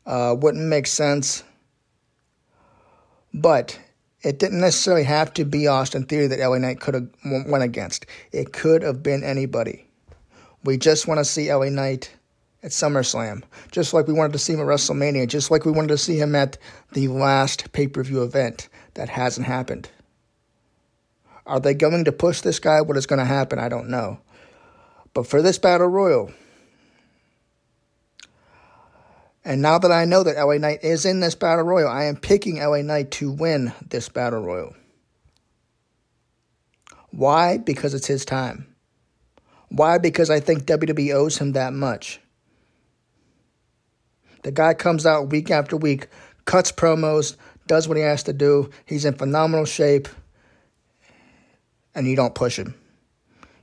uh, 0.05 0.35
wouldn't 0.37 0.67
make 0.67 0.87
sense. 0.87 1.43
But 3.33 3.79
it 4.21 4.39
didn't 4.39 4.61
necessarily 4.61 5.03
have 5.03 5.33
to 5.33 5.45
be 5.45 5.67
Austin 5.67 6.05
Theory 6.05 6.27
that 6.27 6.39
LA 6.39 6.59
Knight 6.59 6.79
could 6.79 6.93
have 6.93 7.09
went 7.23 7.63
against. 7.63 8.05
It 8.31 8.53
could 8.53 8.83
have 8.83 9.01
been 9.03 9.23
anybody. 9.23 9.87
We 10.63 10.77
just 10.77 11.07
want 11.07 11.19
to 11.19 11.25
see 11.25 11.53
LA 11.53 11.69
Knight 11.69 12.11
at 12.63 12.71
SummerSlam, 12.71 13.43
just 13.71 13.93
like 13.93 14.07
we 14.07 14.13
wanted 14.13 14.33
to 14.33 14.39
see 14.39 14.53
him 14.53 14.61
at 14.61 14.65
WrestleMania, 14.65 15.27
just 15.27 15.51
like 15.51 15.65
we 15.65 15.71
wanted 15.71 15.89
to 15.89 15.97
see 15.97 16.17
him 16.17 16.33
at 16.35 16.57
the 16.93 17.09
last 17.09 17.71
pay 17.73 17.87
per 17.87 18.03
view 18.03 18.23
event. 18.23 18.69
That 18.93 19.09
hasn't 19.09 19.47
happened. 19.47 19.89
Are 21.45 21.59
they 21.59 21.73
going 21.73 22.05
to 22.05 22.11
push 22.11 22.41
this 22.41 22.59
guy? 22.59 22.81
What 22.81 22.95
is 22.95 23.05
going 23.05 23.19
to 23.19 23.25
happen? 23.25 23.59
I 23.59 23.67
don't 23.67 23.89
know. 23.89 24.19
But 25.13 25.27
for 25.27 25.41
this 25.41 25.57
Battle 25.57 25.87
Royal, 25.87 26.31
and 29.43 29.61
now 29.61 29.77
that 29.77 29.91
I 29.91 30.05
know 30.05 30.23
that 30.23 30.37
LA 30.37 30.57
Knight 30.57 30.83
is 30.83 31.05
in 31.05 31.19
this 31.19 31.35
Battle 31.35 31.65
Royal, 31.65 31.89
I 31.89 32.05
am 32.05 32.15
picking 32.15 32.59
LA 32.59 32.81
Knight 32.81 33.11
to 33.11 33.29
win 33.29 33.73
this 33.89 34.07
Battle 34.07 34.41
Royal. 34.41 34.73
Why? 37.11 37.57
Because 37.57 37.93
it's 37.93 38.07
his 38.07 38.25
time. 38.25 38.72
Why? 39.73 39.97
Because 39.97 40.29
I 40.29 40.39
think 40.39 40.65
WWE 40.65 41.15
owes 41.15 41.39
him 41.39 41.53
that 41.53 41.73
much. 41.73 42.19
The 44.43 44.51
guy 44.51 44.75
comes 44.75 45.07
out 45.07 45.31
week 45.31 45.49
after 45.49 45.75
week, 45.75 46.09
cuts 46.45 46.71
promos, 46.71 47.35
does 47.65 47.87
what 47.87 47.97
he 47.97 48.03
has 48.03 48.21
to 48.23 48.33
do. 48.33 48.69
He's 48.85 49.03
in 49.03 49.15
phenomenal 49.15 49.65
shape, 49.65 50.07
and 51.95 52.05
you 52.05 52.15
don't 52.15 52.35
push 52.35 52.59
him. 52.59 52.75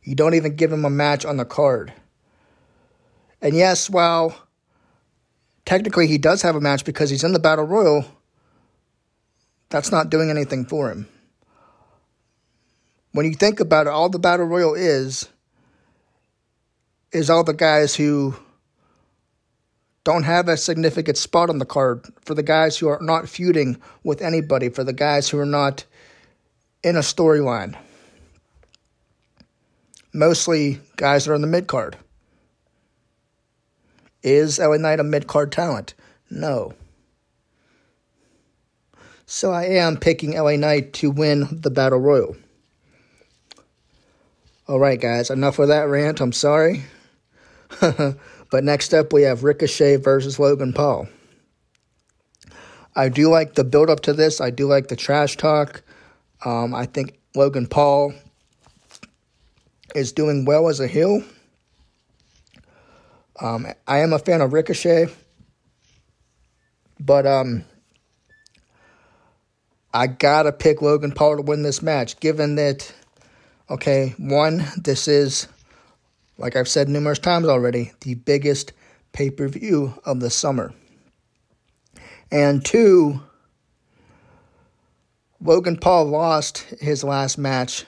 You 0.02 0.16
don't 0.16 0.34
even 0.34 0.56
give 0.56 0.72
him 0.72 0.84
a 0.84 0.90
match 0.90 1.24
on 1.24 1.36
the 1.36 1.44
card. 1.44 1.92
And 3.40 3.54
yes, 3.54 3.88
while 3.88 4.34
technically 5.64 6.08
he 6.08 6.18
does 6.18 6.42
have 6.42 6.56
a 6.56 6.60
match 6.60 6.84
because 6.84 7.10
he's 7.10 7.22
in 7.22 7.34
the 7.34 7.38
Battle 7.38 7.66
Royal, 7.66 8.04
that's 9.68 9.92
not 9.92 10.10
doing 10.10 10.28
anything 10.28 10.64
for 10.64 10.90
him. 10.90 11.06
When 13.12 13.26
you 13.26 13.34
think 13.34 13.60
about 13.60 13.86
it, 13.86 13.90
all 13.90 14.08
the 14.08 14.18
Battle 14.18 14.46
Royal 14.46 14.74
is 14.74 15.28
is 17.12 17.30
all 17.30 17.44
the 17.44 17.52
guys 17.52 17.94
who 17.94 18.34
don't 20.04 20.24
have 20.24 20.48
a 20.48 20.56
significant 20.56 21.18
spot 21.18 21.50
on 21.50 21.58
the 21.58 21.64
card, 21.64 22.06
for 22.24 22.34
the 22.34 22.42
guys 22.42 22.78
who 22.78 22.88
are 22.88 23.00
not 23.00 23.28
feuding 23.28 23.80
with 24.02 24.22
anybody, 24.22 24.68
for 24.68 24.84
the 24.84 24.92
guys 24.92 25.28
who 25.28 25.38
are 25.38 25.46
not 25.46 25.84
in 26.82 26.96
a 26.96 27.00
storyline 27.00 27.76
mostly 30.12 30.80
guys 30.96 31.24
that 31.24 31.32
are 31.32 31.34
in 31.34 31.40
the 31.40 31.46
mid 31.46 31.66
card. 31.66 31.96
Is 34.22 34.58
LA 34.58 34.76
Knight 34.76 35.00
a 35.00 35.04
mid 35.04 35.26
card 35.26 35.52
talent? 35.52 35.94
No. 36.30 36.74
So 39.26 39.52
I 39.52 39.64
am 39.64 39.96
picking 39.96 40.32
LA 40.32 40.56
Knight 40.56 40.92
to 40.94 41.10
win 41.10 41.46
the 41.50 41.70
Battle 41.70 42.00
Royal. 42.00 42.36
Alright, 44.68 45.00
guys, 45.00 45.30
enough 45.30 45.58
of 45.58 45.68
that 45.68 45.88
rant. 45.88 46.20
I'm 46.20 46.32
sorry. 46.32 46.84
but 48.50 48.64
next 48.64 48.92
up, 48.94 49.12
we 49.12 49.22
have 49.22 49.44
Ricochet 49.44 49.96
versus 49.96 50.38
Logan 50.38 50.72
Paul. 50.72 51.08
I 52.96 53.08
do 53.08 53.28
like 53.28 53.54
the 53.54 53.64
build 53.64 53.88
up 53.88 54.00
to 54.00 54.12
this. 54.12 54.40
I 54.40 54.50
do 54.50 54.66
like 54.66 54.88
the 54.88 54.96
trash 54.96 55.36
talk. 55.36 55.82
Um, 56.44 56.74
I 56.74 56.86
think 56.86 57.18
Logan 57.34 57.66
Paul 57.66 58.14
is 59.94 60.12
doing 60.12 60.44
well 60.44 60.68
as 60.68 60.80
a 60.80 60.86
heel. 60.86 61.22
Um, 63.40 63.66
I 63.86 63.98
am 63.98 64.12
a 64.12 64.18
fan 64.18 64.42
of 64.42 64.52
Ricochet, 64.52 65.06
but 66.98 67.26
um, 67.26 67.64
I 69.94 70.06
gotta 70.06 70.52
pick 70.52 70.82
Logan 70.82 71.12
Paul 71.12 71.36
to 71.36 71.42
win 71.42 71.62
this 71.62 71.80
match, 71.80 72.20
given 72.20 72.56
that, 72.56 72.92
okay, 73.70 74.14
one, 74.18 74.64
this 74.76 75.08
is, 75.08 75.48
like 76.40 76.56
I've 76.56 76.68
said 76.68 76.88
numerous 76.88 77.18
times 77.18 77.46
already, 77.46 77.92
the 78.00 78.14
biggest 78.14 78.72
pay 79.12 79.30
per 79.30 79.46
view 79.46 79.94
of 80.04 80.20
the 80.20 80.30
summer. 80.30 80.72
And 82.32 82.64
two, 82.64 83.20
Logan 85.40 85.76
Paul 85.76 86.06
lost 86.06 86.58
his 86.80 87.04
last 87.04 87.36
match 87.36 87.84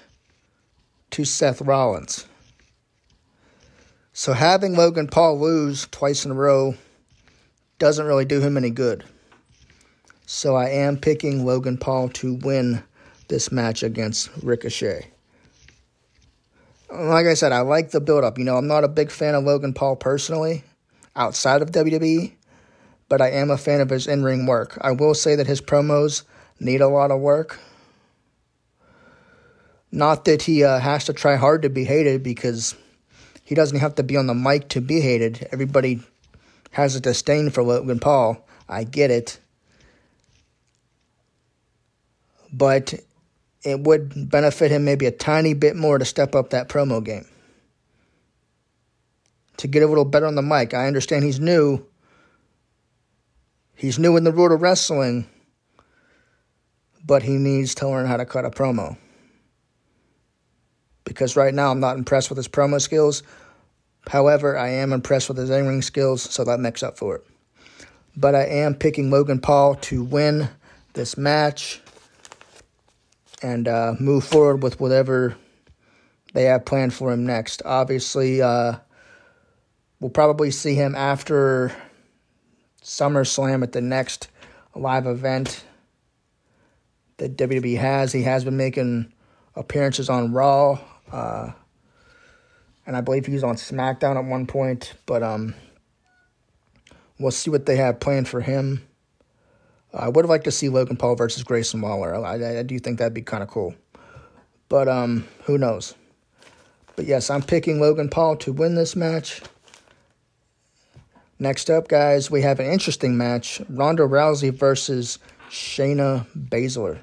to 1.12 1.24
Seth 1.24 1.62
Rollins. 1.62 2.26
So 4.12 4.34
having 4.34 4.74
Logan 4.74 5.08
Paul 5.08 5.40
lose 5.40 5.86
twice 5.90 6.26
in 6.26 6.30
a 6.30 6.34
row 6.34 6.74
doesn't 7.78 8.06
really 8.06 8.26
do 8.26 8.40
him 8.40 8.56
any 8.56 8.70
good. 8.70 9.04
So 10.26 10.54
I 10.56 10.68
am 10.68 10.98
picking 10.98 11.46
Logan 11.46 11.78
Paul 11.78 12.10
to 12.10 12.34
win 12.34 12.82
this 13.28 13.50
match 13.50 13.82
against 13.82 14.30
Ricochet. 14.42 15.11
Like 16.92 17.26
I 17.26 17.34
said, 17.34 17.52
I 17.52 17.60
like 17.60 17.90
the 17.90 18.00
build 18.00 18.22
up. 18.22 18.36
You 18.36 18.44
know, 18.44 18.56
I'm 18.58 18.66
not 18.66 18.84
a 18.84 18.88
big 18.88 19.10
fan 19.10 19.34
of 19.34 19.44
Logan 19.44 19.72
Paul 19.72 19.96
personally 19.96 20.62
outside 21.16 21.62
of 21.62 21.70
WWE, 21.70 22.32
but 23.08 23.22
I 23.22 23.30
am 23.30 23.50
a 23.50 23.56
fan 23.56 23.80
of 23.80 23.88
his 23.88 24.06
in 24.06 24.22
ring 24.22 24.44
work. 24.44 24.76
I 24.80 24.92
will 24.92 25.14
say 25.14 25.34
that 25.36 25.46
his 25.46 25.62
promos 25.62 26.22
need 26.60 26.82
a 26.82 26.88
lot 26.88 27.10
of 27.10 27.20
work. 27.20 27.58
Not 29.90 30.26
that 30.26 30.42
he 30.42 30.64
uh, 30.64 30.80
has 30.80 31.04
to 31.06 31.14
try 31.14 31.36
hard 31.36 31.62
to 31.62 31.70
be 31.70 31.84
hated 31.84 32.22
because 32.22 32.74
he 33.42 33.54
doesn't 33.54 33.80
have 33.80 33.94
to 33.94 34.02
be 34.02 34.16
on 34.18 34.26
the 34.26 34.34
mic 34.34 34.68
to 34.70 34.82
be 34.82 35.00
hated. 35.00 35.48
Everybody 35.50 36.00
has 36.72 36.94
a 36.94 37.00
disdain 37.00 37.50
for 37.50 37.62
Logan 37.62 38.00
Paul. 38.00 38.46
I 38.68 38.84
get 38.84 39.10
it. 39.10 39.38
But 42.52 42.94
it 43.62 43.80
would 43.80 44.30
benefit 44.30 44.70
him 44.70 44.84
maybe 44.84 45.06
a 45.06 45.12
tiny 45.12 45.54
bit 45.54 45.76
more 45.76 45.98
to 45.98 46.04
step 46.04 46.34
up 46.34 46.50
that 46.50 46.68
promo 46.68 47.02
game. 47.02 47.26
To 49.58 49.68
get 49.68 49.82
a 49.82 49.86
little 49.86 50.04
better 50.04 50.26
on 50.26 50.34
the 50.34 50.42
mic. 50.42 50.74
I 50.74 50.86
understand 50.86 51.24
he's 51.24 51.38
new. 51.38 51.84
He's 53.74 53.98
new 53.98 54.16
in 54.16 54.24
the 54.24 54.32
world 54.32 54.52
of 54.52 54.62
wrestling, 54.62 55.26
but 57.04 57.22
he 57.22 57.32
needs 57.32 57.74
to 57.76 57.88
learn 57.88 58.06
how 58.06 58.16
to 58.16 58.24
cut 58.24 58.44
a 58.44 58.50
promo. 58.50 58.96
Because 61.04 61.36
right 61.36 61.52
now 61.52 61.70
I'm 61.70 61.80
not 61.80 61.96
impressed 61.96 62.28
with 62.28 62.36
his 62.36 62.48
promo 62.48 62.80
skills. 62.80 63.22
However, 64.08 64.56
I 64.56 64.68
am 64.68 64.92
impressed 64.92 65.28
with 65.28 65.36
his 65.36 65.50
in 65.50 65.66
ring 65.66 65.82
skills, 65.82 66.22
so 66.22 66.44
that 66.44 66.60
makes 66.60 66.82
up 66.82 66.96
for 66.96 67.16
it. 67.16 67.24
But 68.16 68.34
I 68.34 68.44
am 68.44 68.74
picking 68.74 69.10
Logan 69.10 69.40
Paul 69.40 69.74
to 69.76 70.02
win 70.02 70.48
this 70.94 71.16
match 71.16 71.81
and 73.42 73.68
uh, 73.68 73.94
move 73.98 74.24
forward 74.24 74.62
with 74.62 74.80
whatever 74.80 75.36
they 76.32 76.44
have 76.44 76.64
planned 76.64 76.94
for 76.94 77.12
him 77.12 77.26
next. 77.26 77.62
Obviously, 77.64 78.40
uh, 78.40 78.76
we'll 80.00 80.10
probably 80.10 80.50
see 80.50 80.74
him 80.74 80.94
after 80.94 81.72
SummerSlam 82.82 83.62
at 83.62 83.72
the 83.72 83.80
next 83.80 84.28
live 84.74 85.06
event 85.06 85.64
that 87.18 87.36
WWE 87.36 87.78
has. 87.78 88.12
He 88.12 88.22
has 88.22 88.44
been 88.44 88.56
making 88.56 89.12
appearances 89.54 90.08
on 90.08 90.32
Raw. 90.32 90.78
Uh, 91.10 91.52
and 92.86 92.96
I 92.96 93.00
believe 93.00 93.26
he 93.26 93.34
was 93.34 93.44
on 93.44 93.56
SmackDown 93.56 94.16
at 94.16 94.24
one 94.24 94.46
point. 94.46 94.94
But 95.06 95.22
um, 95.22 95.54
we'll 97.18 97.30
see 97.30 97.50
what 97.50 97.66
they 97.66 97.76
have 97.76 98.00
planned 98.00 98.28
for 98.28 98.40
him. 98.40 98.86
I 99.94 100.08
would 100.08 100.26
liked 100.26 100.44
to 100.44 100.50
see 100.50 100.68
Logan 100.68 100.96
Paul 100.96 101.16
versus 101.16 101.42
Grayson 101.42 101.80
Waller. 101.80 102.14
I, 102.14 102.58
I 102.58 102.62
do 102.62 102.78
think 102.78 102.98
that'd 102.98 103.14
be 103.14 103.22
kind 103.22 103.42
of 103.42 103.48
cool. 103.48 103.74
But 104.68 104.88
um, 104.88 105.28
who 105.44 105.58
knows? 105.58 105.94
But 106.96 107.04
yes, 107.06 107.30
I'm 107.30 107.42
picking 107.42 107.80
Logan 107.80 108.08
Paul 108.08 108.36
to 108.36 108.52
win 108.52 108.74
this 108.74 108.96
match. 108.96 109.42
Next 111.38 111.68
up, 111.68 111.88
guys, 111.88 112.30
we 112.30 112.42
have 112.42 112.60
an 112.60 112.66
interesting 112.66 113.16
match 113.16 113.60
Ronda 113.68 114.04
Rousey 114.04 114.52
versus 114.52 115.18
Shayna 115.50 116.26
Baszler 116.36 117.00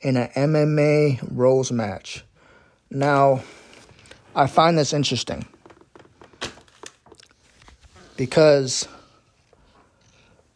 in 0.00 0.16
an 0.16 0.28
MMA 0.28 1.28
rules 1.30 1.70
match. 1.72 2.24
Now, 2.90 3.42
I 4.34 4.46
find 4.46 4.78
this 4.78 4.92
interesting 4.92 5.44
because 8.16 8.86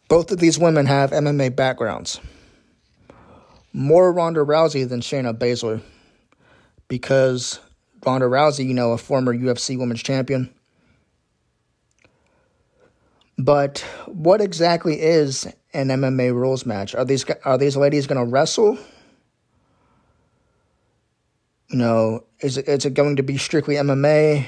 both 0.07 0.31
of 0.31 0.39
these 0.39 0.59
women 0.59 0.85
have 0.85 1.11
MMA 1.11 1.55
backgrounds. 1.55 2.19
More 3.73 4.13
Ronda 4.13 4.41
Rousey 4.41 4.87
than 4.87 5.01
Shayna 5.01 5.37
Baszler 5.37 5.81
because 6.87 7.59
Ronda 8.05 8.27
Rousey, 8.27 8.65
you 8.65 8.73
know, 8.73 8.91
a 8.91 8.97
former 8.97 9.35
UFC 9.35 9.77
Women's 9.77 10.03
Champion. 10.03 10.53
But 13.37 13.79
what 14.05 14.39
exactly 14.39 15.01
is 15.01 15.45
an 15.73 15.89
MMA 15.89 16.33
rules 16.33 16.65
match? 16.65 16.95
Are 16.95 17.03
these 17.03 17.25
are 17.43 17.57
these 17.57 17.75
ladies 17.75 18.07
going 18.07 18.23
to 18.23 18.31
wrestle? 18.31 18.77
You 21.69 21.77
know, 21.79 22.23
is 22.39 22.57
it, 22.57 22.67
is 22.69 22.85
it 22.85 22.93
going 22.93 23.17
to 23.17 23.23
be 23.23 23.37
strictly 23.37 23.75
MMA? 23.75 24.45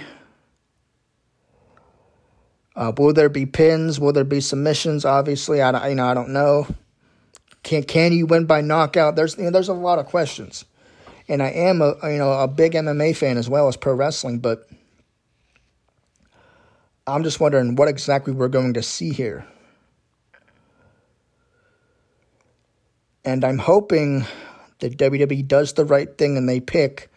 Uh, 2.78 2.92
will 2.96 3.12
there 3.12 3.28
be 3.28 3.48
pins? 3.48 4.00
Will 4.00 4.14
there 4.14 4.24
be 4.24 4.40
submissions? 4.40 5.04
Obviously, 5.04 5.64
I 5.64 5.72
don't, 5.72 5.90
you 5.90 5.96
know 5.96 6.06
I 6.06 6.14
don't 6.14 6.30
know. 6.30 6.68
Can 7.64 7.82
can 7.84 8.14
you 8.14 8.28
win 8.28 8.46
by 8.46 8.62
knockout? 8.62 9.16
There's 9.16 9.36
you 9.36 9.46
know, 9.46 9.50
there's 9.50 9.68
a 9.68 9.74
lot 9.74 9.98
of 9.98 10.06
questions, 10.06 10.64
and 11.28 11.42
I 11.42 11.50
am 11.50 11.82
a 11.82 11.96
you 12.04 12.20
know 12.20 12.32
a 12.34 12.48
big 12.48 12.74
MMA 12.74 13.18
fan 13.18 13.38
as 13.38 13.50
well 13.50 13.68
as 13.68 13.76
pro 13.76 13.96
wrestling, 13.96 14.38
but 14.38 14.70
I'm 17.08 17.24
just 17.24 17.40
wondering 17.40 17.76
what 17.76 17.88
exactly 17.88 18.32
we're 18.32 18.48
going 18.48 18.76
to 18.76 18.84
see 18.84 19.12
here. 19.12 19.48
And 23.26 23.44
I'm 23.44 23.58
hoping 23.58 24.24
that 24.80 24.98
WWE 24.98 25.48
does 25.48 25.74
the 25.74 25.84
right 25.84 26.16
thing 26.16 26.38
and 26.38 26.48
they 26.48 26.60
pick 26.60 27.10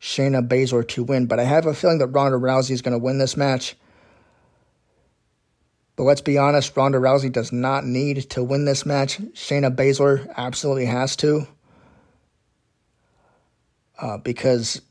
Shayna 0.00 0.48
Baszler 0.48 0.88
to 0.88 1.04
win. 1.04 1.26
But 1.26 1.38
I 1.38 1.44
have 1.44 1.66
a 1.66 1.74
feeling 1.74 1.98
that 1.98 2.08
Ronda 2.08 2.38
Rousey 2.38 2.70
is 2.70 2.82
going 2.82 2.98
to 2.98 3.04
win 3.04 3.18
this 3.18 3.36
match. 3.36 3.76
But 5.96 6.04
let's 6.04 6.20
be 6.20 6.36
honest, 6.36 6.76
Ronda 6.76 6.98
Rousey 6.98 7.32
does 7.32 7.52
not 7.52 7.84
need 7.84 8.30
to 8.30 8.44
win 8.44 8.66
this 8.66 8.84
match. 8.84 9.18
Shayna 9.32 9.74
Baszler 9.74 10.30
absolutely 10.36 10.84
has 10.84 11.16
to. 11.16 11.46
Uh, 13.98 14.18
because, 14.18 14.82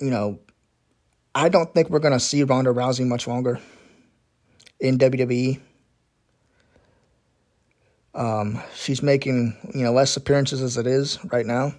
you 0.00 0.10
know, 0.10 0.40
I 1.32 1.48
don't 1.48 1.72
think 1.72 1.90
we're 1.90 2.00
going 2.00 2.12
to 2.12 2.20
see 2.20 2.42
Ronda 2.42 2.72
Rousey 2.72 3.06
much 3.06 3.28
longer 3.28 3.60
in 4.80 4.98
WWE. 4.98 5.60
Um, 8.14 8.60
she's 8.74 9.00
making 9.00 9.56
you 9.72 9.84
know 9.84 9.92
less 9.92 10.16
appearances 10.16 10.60
as 10.60 10.76
it 10.76 10.88
is 10.88 11.18
right 11.30 11.46
now. 11.46 11.74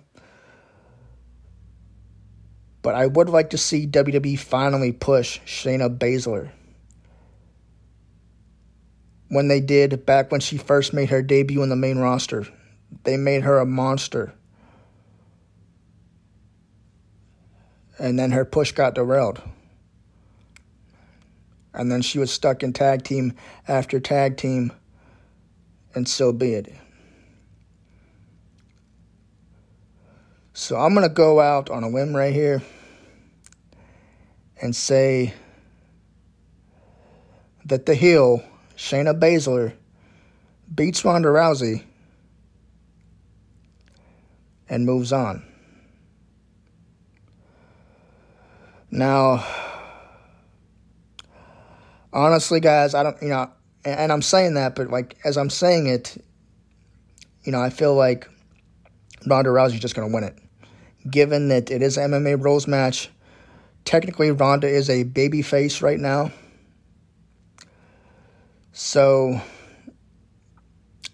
But 2.81 2.95
I 2.95 3.07
would 3.07 3.27
like 3.27 3.49
to 3.49 3.57
see 3.57 3.85
WWE 3.85 4.39
finally 4.39 4.93
push 4.93 5.41
Shayna 5.41 5.97
Baszler. 5.97 6.51
When 9.29 9.47
they 9.47 9.61
did 9.61 10.05
back 10.05 10.31
when 10.31 10.41
she 10.41 10.57
first 10.57 10.93
made 10.93 11.09
her 11.09 11.21
debut 11.21 11.63
in 11.63 11.69
the 11.69 11.75
main 11.75 11.99
roster, 11.99 12.47
they 13.03 13.15
made 13.15 13.43
her 13.43 13.59
a 13.59 13.65
monster. 13.65 14.33
And 17.97 18.17
then 18.17 18.31
her 18.31 18.43
push 18.43 18.71
got 18.71 18.95
derailed. 18.95 19.41
And 21.73 21.91
then 21.91 22.01
she 22.01 22.17
was 22.17 22.31
stuck 22.31 22.63
in 22.63 22.73
tag 22.73 23.03
team 23.03 23.33
after 23.67 23.99
tag 23.99 24.37
team, 24.37 24.73
and 25.93 26.07
so 26.07 26.33
be 26.33 26.53
it. 26.53 26.73
So 30.53 30.75
I'm 30.75 30.93
going 30.93 31.07
to 31.07 31.13
go 31.13 31.39
out 31.39 31.69
on 31.69 31.83
a 31.83 31.89
whim 31.89 32.15
right 32.15 32.33
here 32.33 32.61
and 34.61 34.75
say 34.75 35.33
that 37.65 37.85
the 37.85 37.95
heel, 37.95 38.43
Shayna 38.79 39.13
Baszler, 39.19 39.73
beats 40.73 41.03
Ronda 41.03 41.27
Rousey 41.27 41.83
and 44.69 44.85
moves 44.85 45.11
on. 45.11 45.43
Now, 48.89 49.45
honestly, 52.13 52.61
guys, 52.61 52.95
I 52.95 53.03
don't, 53.03 53.21
you 53.21 53.27
know, 53.27 53.51
and 53.83 54.13
I'm 54.13 54.21
saying 54.21 54.53
that, 54.53 54.75
but 54.75 54.89
like 54.89 55.17
as 55.25 55.37
I'm 55.37 55.49
saying 55.49 55.87
it, 55.87 56.15
you 57.43 57.51
know, 57.51 57.61
I 57.61 57.71
feel 57.71 57.95
like 57.95 58.29
Ronda 59.27 59.49
Rousey's 59.49 59.81
just 59.81 59.93
going 59.93 60.07
to 60.07 60.13
win 60.13 60.23
it 60.23 60.37
given 61.11 61.49
that 61.49 61.69
it 61.69 61.81
is 61.81 61.97
an 61.97 62.11
MMA 62.11 62.41
rules 62.41 62.65
match. 62.65 63.09
Technically, 63.83 64.31
Ronda 64.31 64.69
is 64.69 64.89
a 64.89 65.03
baby 65.03 65.41
face 65.41 65.81
right 65.81 65.99
now. 65.99 66.31
So 68.81 69.41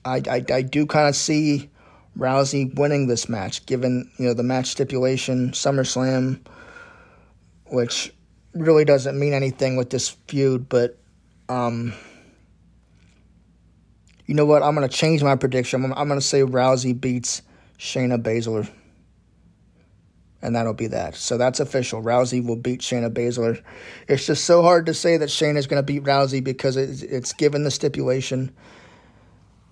I, 0.05 0.21
I, 0.29 0.45
I 0.53 0.61
do 0.61 0.85
kind 0.85 1.09
of 1.09 1.15
see 1.15 1.71
Rousey 2.15 2.71
winning 2.75 3.07
this 3.07 3.27
match, 3.27 3.65
given 3.65 4.11
you 4.19 4.27
know 4.27 4.35
the 4.35 4.43
match 4.43 4.67
stipulation, 4.67 5.49
SummerSlam, 5.49 6.45
which 7.65 8.13
really 8.53 8.85
doesn't 8.85 9.19
mean 9.19 9.33
anything 9.33 9.77
with 9.77 9.89
this 9.89 10.09
feud. 10.27 10.69
But 10.69 10.99
um, 11.49 11.95
you 14.27 14.35
know 14.35 14.45
what? 14.45 14.61
I'm 14.61 14.75
gonna 14.75 14.87
change 14.87 15.23
my 15.23 15.35
prediction. 15.35 15.83
I'm, 15.83 15.91
I'm 15.93 16.07
gonna 16.07 16.21
say 16.21 16.41
Rousey 16.41 17.01
beats 17.01 17.41
Shayna 17.79 18.21
Baszler 18.21 18.69
and 20.45 20.55
that'll 20.55 20.73
be 20.73 20.85
that. 20.87 21.15
So 21.15 21.39
that's 21.39 21.59
official. 21.59 22.03
Rousey 22.03 22.45
will 22.45 22.55
beat 22.55 22.81
Shayna 22.81 23.09
Baszler. 23.09 23.63
It's 24.07 24.27
just 24.27 24.45
so 24.45 24.61
hard 24.61 24.85
to 24.85 24.93
say 24.93 25.17
that 25.17 25.29
Shayna 25.29 25.57
is 25.57 25.65
going 25.65 25.79
to 25.79 25.83
beat 25.83 26.03
Rousey 26.03 26.43
because 26.43 26.77
it's, 26.77 27.01
it's 27.01 27.33
given 27.33 27.63
the 27.63 27.71
stipulation, 27.71 28.55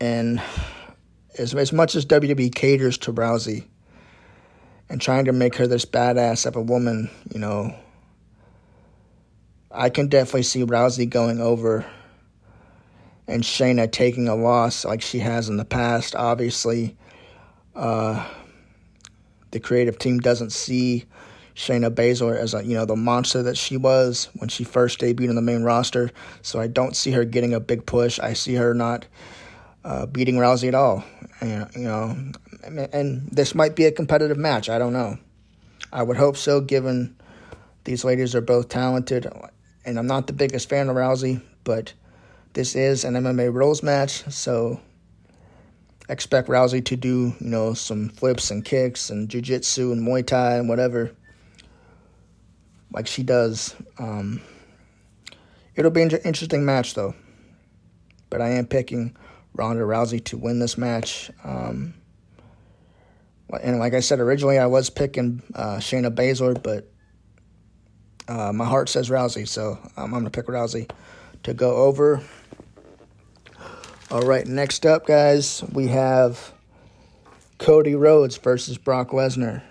and 0.02 0.42
as 1.38 1.54
as 1.54 1.72
much 1.72 1.94
as 1.94 2.08
WWE 2.08 2.54
caters 2.56 2.98
to 3.00 3.14
Rousey 3.14 3.66
and 4.90 5.00
trying 5.00 5.26
to 5.26 5.32
make 5.32 5.56
her 5.58 5.68
this 5.68 5.86
badass 5.86 6.48
of 6.48 6.56
a 6.56 6.62
woman, 6.62 7.08
you 7.32 7.40
know, 7.40 7.76
I 9.70 9.90
can 9.90 10.08
definitely 10.08 10.44
see 10.44 10.66
Rousey 10.66 11.08
going 11.08 11.40
over 11.40 11.86
and 13.28 13.44
Shayna 13.44 13.92
taking 13.92 14.28
a 14.28 14.36
loss 14.36 14.86
like 14.86 15.04
she 15.04 15.20
has 15.20 15.50
in 15.50 15.58
the 15.58 15.66
past. 15.66 16.16
Obviously, 16.16 16.98
uh, 17.76 18.28
the 19.54 19.60
creative 19.60 20.00
team 20.00 20.20
doesn't 20.20 20.52
see 20.52 21.06
Shayna 21.56 21.92
Baszler 21.92 22.36
as 22.36 22.56
a, 22.56 22.66
you 22.66 22.76
know 22.76 22.86
the 22.86 22.96
monster 22.96 23.44
that 23.44 23.56
she 23.56 23.78
was 23.78 24.30
when 24.36 24.50
she 24.50 24.64
first 24.64 25.00
debuted 25.00 25.30
in 25.30 25.36
the 25.36 25.42
main 25.42 25.62
roster. 25.62 26.10
So 26.42 26.60
I 26.60 26.68
don't 26.68 26.96
see 26.96 27.12
her 27.12 27.24
getting 27.24 27.54
a 27.54 27.60
big 27.60 27.86
push. 27.86 28.20
I 28.20 28.34
see 28.34 28.56
her 28.56 28.74
not 28.74 29.06
uh, 29.86 30.08
beating 30.08 30.36
Rousey 30.36 30.70
at 30.70 30.76
all. 30.76 31.04
And, 31.40 31.70
you 31.76 31.84
know, 31.84 32.18
and 32.64 33.30
this 33.30 33.54
might 33.54 33.76
be 33.76 33.86
a 33.86 33.92
competitive 33.92 34.38
match. 34.38 34.70
I 34.70 34.80
don't 34.80 34.94
know. 34.94 35.18
I 35.92 36.02
would 36.02 36.18
hope 36.18 36.38
so, 36.38 36.60
given 36.60 37.16
these 37.84 38.04
ladies 38.04 38.34
are 38.34 38.42
both 38.42 38.70
talented. 38.70 39.28
And 39.86 40.00
I'm 40.00 40.08
not 40.08 40.28
the 40.28 40.34
biggest 40.34 40.70
fan 40.70 40.90
of 40.90 40.96
Rousey, 40.96 41.42
but 41.64 41.94
this 42.54 42.76
is 42.76 43.04
an 43.04 43.14
MMA 43.14 43.54
rules 43.54 43.84
match, 43.84 44.24
so 44.32 44.80
expect 46.10 46.50
Rousey 46.50 46.84
to 46.86 46.96
do, 46.96 47.34
you 47.40 47.48
know, 47.48 47.74
some 47.74 48.10
flips 48.10 48.52
and 48.52 48.64
kicks 48.64 49.10
and 49.10 49.30
jiu-jitsu 49.30 49.92
and 49.92 50.06
Muay 50.06 50.26
Thai 50.26 50.56
and 50.56 50.70
whatever, 50.70 51.16
like 52.92 53.08
she 53.08 53.24
does. 53.24 53.76
Um, 53.98 54.42
it'll 55.76 55.92
be 55.92 56.02
an 56.02 56.12
interesting 56.26 56.66
match, 56.66 56.94
though. 56.94 57.16
But 58.30 58.42
I 58.42 58.50
am 58.50 58.66
picking 58.66 59.16
Ronda 59.54 59.84
Rousey 59.84 60.24
to 60.26 60.38
win 60.38 60.60
this 60.60 60.78
match. 60.78 61.32
Um, 61.44 61.94
and 63.62 63.80
like 63.80 63.94
I 63.94 64.00
said 64.00 64.20
originally, 64.20 64.58
I 64.58 64.66
was 64.66 64.90
picking 64.90 65.44
uh, 65.54 65.78
Shayna 65.78 66.14
Baszler, 66.14 66.62
but 66.62 66.92
uh, 68.28 68.52
my 68.52 68.66
heart 68.66 68.90
says 68.90 69.10
Rousey, 69.10 69.48
so 69.48 69.78
um, 69.96 70.06
I'm 70.06 70.12
going 70.12 70.24
to 70.24 70.32
pick 70.32 70.48
Rousey 70.48 70.90
to 71.44 71.54
go 71.54 71.76
over. 71.76 72.24
All 74.12 74.22
right, 74.22 74.46
next 74.46 74.86
up, 74.86 75.08
guys, 75.08 75.64
we 75.72 75.88
have 75.88 76.54
Cody 77.58 77.96
Rhodes 77.96 78.38
versus 78.38 78.78
Brock 78.78 79.10
Lesnar. 79.10 79.64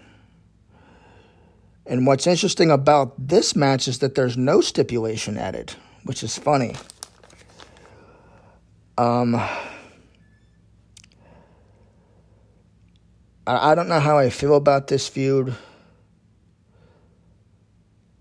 And 1.85 2.07
what's 2.07 2.27
interesting 2.27 2.71
about 2.71 3.15
this 3.19 3.55
match 3.55 3.87
is 3.87 3.99
that 3.99 4.15
there's 4.15 4.37
no 4.37 4.61
stipulation 4.61 5.37
added, 5.37 5.75
which 6.05 6.23
is 6.23 6.39
funny. 6.39 6.75
Um, 8.97 9.35
I, 9.35 9.51
I 13.47 13.75
don't 13.75 13.89
know 13.89 14.01
how 14.01 14.19
I 14.19 14.31
feel 14.31 14.57
about 14.57 14.89
this 14.89 15.09
feud. 15.09 15.55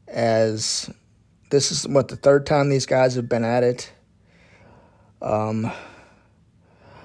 As 0.08 0.90
this 1.50 1.72
is 1.72 1.88
what 1.88 2.10
the 2.10 2.18
third 2.18 2.46
time 2.46 2.70
these 2.70 2.86
guys 2.86 3.16
have 3.16 3.30
been 3.30 3.46
at 3.46 3.64
it. 3.64 3.92
Um, 5.22 5.72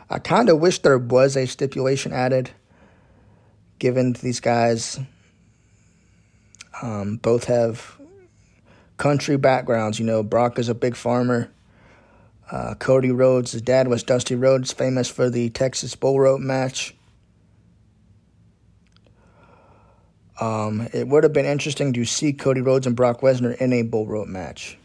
I 0.08 0.18
kind 0.18 0.48
of 0.48 0.60
wish 0.60 0.80
there 0.80 0.98
was 0.98 1.36
a 1.36 1.46
stipulation 1.46 2.12
added, 2.12 2.50
given 3.78 4.12
these 4.12 4.40
guys 4.40 5.00
um, 6.80 7.16
both 7.16 7.44
have 7.44 7.98
country 8.98 9.36
backgrounds. 9.36 9.98
You 9.98 10.06
know, 10.06 10.22
Brock 10.22 10.58
is 10.58 10.68
a 10.68 10.74
big 10.74 10.94
farmer. 10.94 11.50
Uh, 12.50 12.74
Cody 12.74 13.10
Rhodes, 13.10 13.52
his 13.52 13.62
dad 13.62 13.88
was 13.88 14.04
Dusty 14.04 14.36
Rhodes, 14.36 14.72
famous 14.72 15.08
for 15.10 15.28
the 15.28 15.50
Texas 15.50 15.96
Bull 15.96 16.20
Rope 16.20 16.40
match. 16.40 16.94
Um, 20.40 20.86
it 20.92 21.08
would 21.08 21.24
have 21.24 21.32
been 21.32 21.46
interesting 21.46 21.92
to 21.94 22.04
see 22.04 22.32
Cody 22.32 22.60
Rhodes 22.60 22.86
and 22.86 22.94
Brock 22.94 23.22
Lesnar 23.22 23.56
in 23.56 23.72
a 23.72 23.82
bull 23.82 24.06
rope 24.06 24.28
match. 24.28 24.76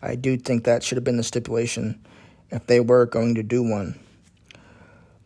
I 0.00 0.14
do 0.14 0.36
think 0.36 0.64
that 0.64 0.82
should 0.82 0.96
have 0.96 1.04
been 1.04 1.16
the 1.16 1.24
stipulation 1.24 2.04
if 2.50 2.66
they 2.66 2.80
were 2.80 3.06
going 3.06 3.34
to 3.36 3.42
do 3.42 3.62
one. 3.62 3.98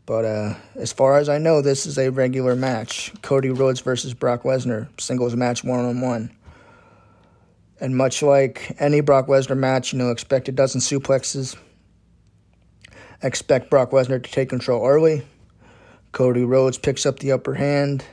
But 0.07 0.25
uh, 0.25 0.55
as 0.75 0.93
far 0.93 1.19
as 1.19 1.29
I 1.29 1.39
know, 1.39 1.63
this 1.63 1.87
is 1.87 1.99
a 1.99 2.11
regular 2.11 2.55
match 2.55 3.13
Cody 3.23 3.51
Rhodes 3.51 3.81
versus 3.81 4.13
Brock 4.13 4.43
Lesnar, 4.43 4.89
singles 5.01 5.35
match 5.35 5.65
one 5.65 5.85
on 5.85 6.01
one. 6.01 6.31
And 7.81 7.97
much 7.97 8.23
like 8.23 8.77
any 8.79 9.01
Brock 9.01 9.27
Lesnar 9.27 9.57
match, 9.57 9.93
you 9.93 9.99
know, 9.99 10.11
expect 10.11 10.49
a 10.49 10.53
dozen 10.53 10.81
suplexes. 10.81 11.57
Expect 13.23 13.71
Brock 13.71 13.91
Lesnar 13.91 14.23
to 14.23 14.31
take 14.31 14.51
control 14.51 14.87
early. 14.87 15.27
Cody 16.13 16.45
Rhodes 16.45 16.79
picks 16.79 17.07
up 17.07 17.19
the 17.19 17.33
upper 17.33 17.55
hand 17.55 18.05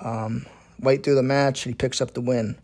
um, 0.00 0.46
late 0.80 1.02
through 1.02 1.14
the 1.14 1.22
match, 1.22 1.62
he 1.62 1.74
picks 1.74 2.00
up 2.00 2.12
the 2.14 2.20
win. 2.20 2.56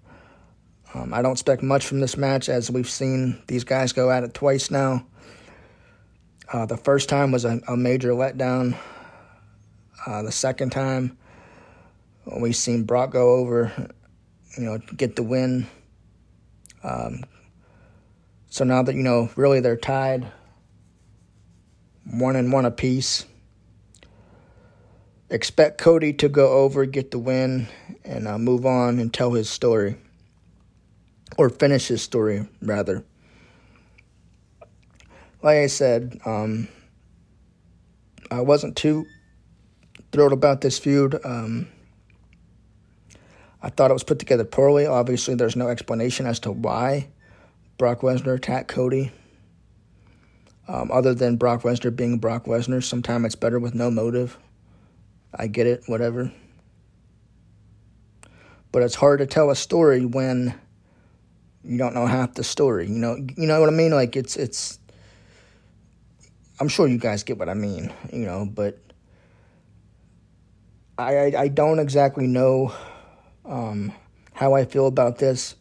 Um, 0.94 1.14
I 1.14 1.22
don't 1.22 1.32
expect 1.32 1.62
much 1.62 1.86
from 1.86 2.00
this 2.00 2.16
match 2.16 2.48
as 2.48 2.70
we've 2.70 2.90
seen 2.90 3.42
these 3.46 3.64
guys 3.64 3.92
go 3.92 4.10
at 4.10 4.24
it 4.24 4.34
twice 4.34 4.70
now. 4.70 5.06
Uh, 6.52 6.66
the 6.66 6.76
first 6.76 7.08
time 7.08 7.32
was 7.32 7.44
a, 7.44 7.60
a 7.66 7.76
major 7.76 8.10
letdown. 8.10 8.76
Uh, 10.06 10.22
the 10.22 10.32
second 10.32 10.70
time, 10.70 11.16
we've 12.38 12.56
seen 12.56 12.84
Brock 12.84 13.10
go 13.10 13.32
over, 13.36 13.72
you 14.58 14.64
know, 14.64 14.78
get 14.96 15.16
the 15.16 15.22
win. 15.22 15.66
Um, 16.84 17.24
so 18.50 18.64
now 18.64 18.82
that, 18.82 18.94
you 18.94 19.02
know, 19.02 19.30
really 19.34 19.60
they're 19.60 19.76
tied 19.76 20.30
one 22.04 22.36
and 22.36 22.52
one 22.52 22.64
apiece 22.64 23.24
expect 25.32 25.78
Cody 25.78 26.12
to 26.12 26.28
go 26.28 26.58
over, 26.58 26.84
get 26.84 27.10
the 27.10 27.18
win, 27.18 27.66
and 28.04 28.28
uh, 28.28 28.38
move 28.38 28.66
on 28.66 28.98
and 28.98 29.12
tell 29.12 29.32
his 29.32 29.48
story. 29.48 29.96
Or 31.38 31.48
finish 31.48 31.88
his 31.88 32.02
story, 32.02 32.46
rather. 32.60 33.04
Like 35.42 35.58
I 35.58 35.66
said, 35.66 36.20
um, 36.24 36.68
I 38.30 38.40
wasn't 38.40 38.76
too 38.76 39.06
thrilled 40.12 40.32
about 40.32 40.60
this 40.60 40.78
feud. 40.78 41.18
Um, 41.24 41.68
I 43.60 43.70
thought 43.70 43.90
it 43.90 43.94
was 43.94 44.04
put 44.04 44.18
together 44.20 44.44
poorly. 44.44 44.86
Obviously, 44.86 45.34
there's 45.34 45.56
no 45.56 45.68
explanation 45.68 46.26
as 46.26 46.38
to 46.40 46.52
why 46.52 47.08
Brock 47.76 48.00
Lesnar 48.00 48.36
attacked 48.36 48.68
Cody. 48.68 49.10
Um, 50.68 50.90
other 50.92 51.12
than 51.12 51.36
Brock 51.36 51.62
Lesnar 51.62 51.94
being 51.94 52.18
Brock 52.18 52.44
Lesnar, 52.44 52.82
sometimes 52.82 53.26
it's 53.26 53.34
better 53.34 53.58
with 53.58 53.74
no 53.74 53.90
motive. 53.90 54.38
I 55.34 55.48
get 55.48 55.66
it, 55.66 55.82
whatever. 55.86 56.32
But 58.70 58.82
it's 58.82 58.94
hard 58.94 59.18
to 59.18 59.26
tell 59.26 59.50
a 59.50 59.56
story 59.56 60.04
when 60.04 60.54
you 61.64 61.78
don't 61.78 61.94
know 61.94 62.06
half 62.06 62.34
the 62.34 62.44
story. 62.44 62.86
You 62.86 62.98
know, 62.98 63.16
you 63.16 63.46
know 63.46 63.60
what 63.60 63.68
I 63.68 63.72
mean? 63.72 63.90
Like 63.92 64.14
it's 64.14 64.36
it's. 64.36 64.78
I'm 66.62 66.68
sure 66.68 66.86
you 66.86 66.96
guys 66.96 67.24
get 67.24 67.38
what 67.38 67.48
I 67.48 67.54
mean. 67.54 67.92
You 68.12 68.24
know, 68.24 68.46
but 68.46 68.78
I 70.96 71.16
I, 71.16 71.32
I 71.36 71.48
don't 71.48 71.80
exactly 71.80 72.28
know 72.28 72.72
um, 73.44 73.92
how 74.32 74.54
I 74.54 74.64
feel 74.64 74.86
about 74.86 75.18
this. 75.18 75.56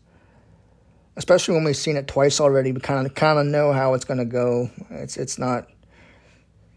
Especially 1.16 1.56
when 1.56 1.64
we've 1.64 1.76
seen 1.76 1.98
it 1.98 2.08
twice 2.08 2.40
already, 2.40 2.72
we 2.72 2.82
kind 2.82 3.08
of 3.08 3.16
kind 3.16 3.40
of 3.40 3.48
know 3.48 3.74
how 3.74 3.96
it's 3.96 4.06
gonna 4.06 4.26
go. 4.26 4.70
It's 4.92 5.18
it's 5.18 5.40
not 5.40 5.72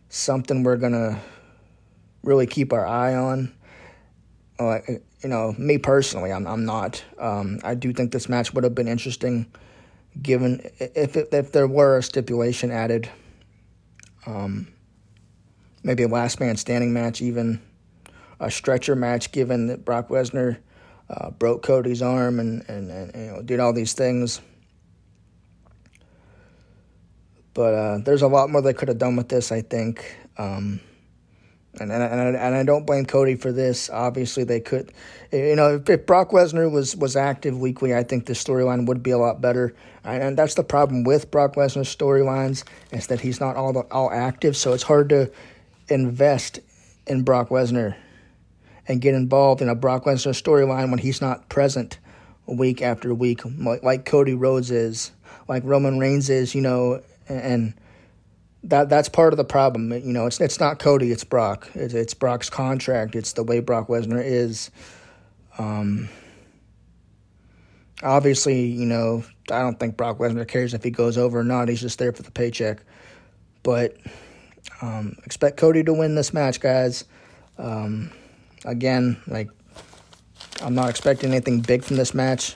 something 0.09 0.63
we're 0.63 0.79
gonna 0.79 1.21
really 2.23 2.47
keep 2.47 2.73
our 2.73 2.87
eye 2.87 3.15
on. 3.15 3.55
Uh, 4.59 4.79
you 5.23 5.29
know, 5.29 5.55
me 5.59 5.77
personally, 5.77 6.33
I'm 6.33 6.47
I'm 6.47 6.65
not. 6.65 7.05
Um, 7.19 7.61
I 7.63 7.75
do 7.75 7.93
think 7.93 8.11
this 8.11 8.31
match 8.31 8.55
would 8.55 8.65
have 8.65 8.75
been 8.75 8.89
interesting, 8.89 9.53
given 10.23 10.63
if 10.79 11.15
it, 11.15 11.29
if 11.31 11.53
there 11.53 11.69
were 11.69 11.99
a 11.99 12.03
stipulation 12.03 12.71
added. 12.71 13.11
Um, 14.27 14.69
maybe 15.83 16.03
a 16.03 16.09
last 16.09 16.41
man 16.41 16.57
standing 16.57 16.93
match, 16.93 17.21
even 17.21 17.61
a 18.41 18.51
stretcher 18.51 18.97
match, 18.97 19.33
given 19.33 19.69
that 19.69 19.85
Brock 19.85 20.09
Lesnar 20.09 20.59
uh, 21.09 21.31
broke 21.31 21.63
Cody's 21.63 22.03
arm 22.03 22.41
and, 22.41 22.65
and, 22.69 22.91
and 22.91 23.15
you 23.15 23.33
know 23.33 23.43
did 23.43 23.61
all 23.61 23.73
these 23.73 23.93
things. 23.93 24.41
But 27.53 27.75
uh, 27.75 27.99
there's 27.99 28.23
a 28.23 28.29
lot 28.29 28.51
more 28.51 28.61
they 28.63 28.73
could 28.73 28.89
have 28.89 28.99
done 28.99 29.15
with 29.15 29.29
this, 29.29 29.53
I 29.53 29.61
think. 29.61 30.17
Um, 30.37 30.81
and 31.81 31.93
and 31.93 32.03
and, 32.03 32.37
and 32.37 32.55
I 32.55 32.63
don't 32.63 32.87
blame 32.87 33.07
Cody 33.07 33.35
for 33.35 33.53
this. 33.53 33.91
Obviously, 33.91 34.45
they 34.45 34.61
could, 34.61 34.93
you 35.33 35.57
know, 35.57 35.77
if, 35.77 35.89
if 35.89 36.07
Brock 36.07 36.31
Lesnar 36.31 36.71
was 36.71 36.97
was 36.97 37.17
active 37.17 37.59
weekly, 37.59 37.95
I 37.95 38.03
think 38.03 38.27
the 38.27 38.33
storyline 38.33 38.87
would 38.87 39.03
be 39.03 39.11
a 39.11 39.19
lot 39.19 39.41
better. 39.41 39.75
And 40.05 40.37
that's 40.37 40.55
the 40.55 40.65
problem 40.65 41.05
with 41.05 41.31
Brock 41.31 41.55
Lesnar's 41.55 41.95
storylines 41.95 42.65
is 42.93 43.07
that 43.07 43.21
he's 43.21 43.41
not 43.41 43.57
all 43.57 43.77
all 43.91 44.11
active, 44.11 44.57
so 44.57 44.73
it's 44.73 44.83
hard 44.83 45.09
to 45.11 45.31
invest 45.89 46.61
in 47.07 47.23
Brock 47.23 47.49
Lesnar 47.49 47.97
and 48.87 49.01
get 49.01 49.15
involved 49.15 49.63
in 49.63 49.69
a 49.69 49.75
Brock 49.75 50.05
Lesnar 50.05 50.41
storyline 50.41 50.91
when 50.91 50.99
he's 50.99 51.21
not 51.21 51.49
present 51.49 51.99
week 52.47 52.83
after 52.83 53.15
week, 53.15 53.41
like, 53.59 53.83
like 53.83 54.05
Cody 54.05 54.35
Rhodes 54.35 54.71
is, 54.71 55.13
like 55.49 55.63
Roman 55.65 55.99
Reigns 55.99 56.29
is, 56.29 56.55
you 56.55 56.61
know, 56.61 57.01
and 57.29 57.75
that 58.65 58.89
that's 58.89 59.09
part 59.09 59.33
of 59.33 59.37
the 59.37 59.45
problem. 59.45 59.93
You 59.93 60.13
know, 60.13 60.27
it's 60.27 60.41
it's 60.41 60.59
not 60.59 60.79
Cody, 60.79 61.13
it's 61.13 61.25
Brock. 61.25 61.69
It's, 61.75 61.95
it's 61.95 62.15
Brock's 62.15 62.51
contract. 62.51 63.15
It's 63.15 63.35
the 63.35 63.45
way 63.45 63.61
Brock 63.61 63.89
Lesnar 63.89 64.23
is. 64.25 64.71
Um, 65.59 66.09
obviously, 68.03 68.67
you 68.67 68.87
know, 68.87 69.25
I 69.51 69.61
don't 69.61 69.79
think 69.79 69.97
Brock 69.97 70.19
Lesnar 70.19 70.49
cares 70.49 70.75
if 70.75 70.83
he 70.83 70.91
goes 70.91 71.19
over 71.19 71.41
or 71.41 71.45
not. 71.45 71.69
He's 71.69 71.81
just 71.81 71.99
there 71.99 72.13
for 72.13 72.23
the 72.23 72.31
paycheck. 72.31 72.83
But 73.63 73.97
um, 74.83 75.17
expect 75.25 75.59
Cody 75.59 75.85
to 75.85 75.93
win 75.93 76.15
this 76.15 76.33
match, 76.33 76.61
guys. 76.61 77.05
Um, 77.59 78.11
again, 78.65 79.19
like 79.27 79.49
I'm 80.63 80.75
not 80.75 80.89
expecting 80.89 81.31
anything 81.31 81.61
big 81.61 81.85
from 81.85 81.97
this 81.97 82.15
match, 82.15 82.55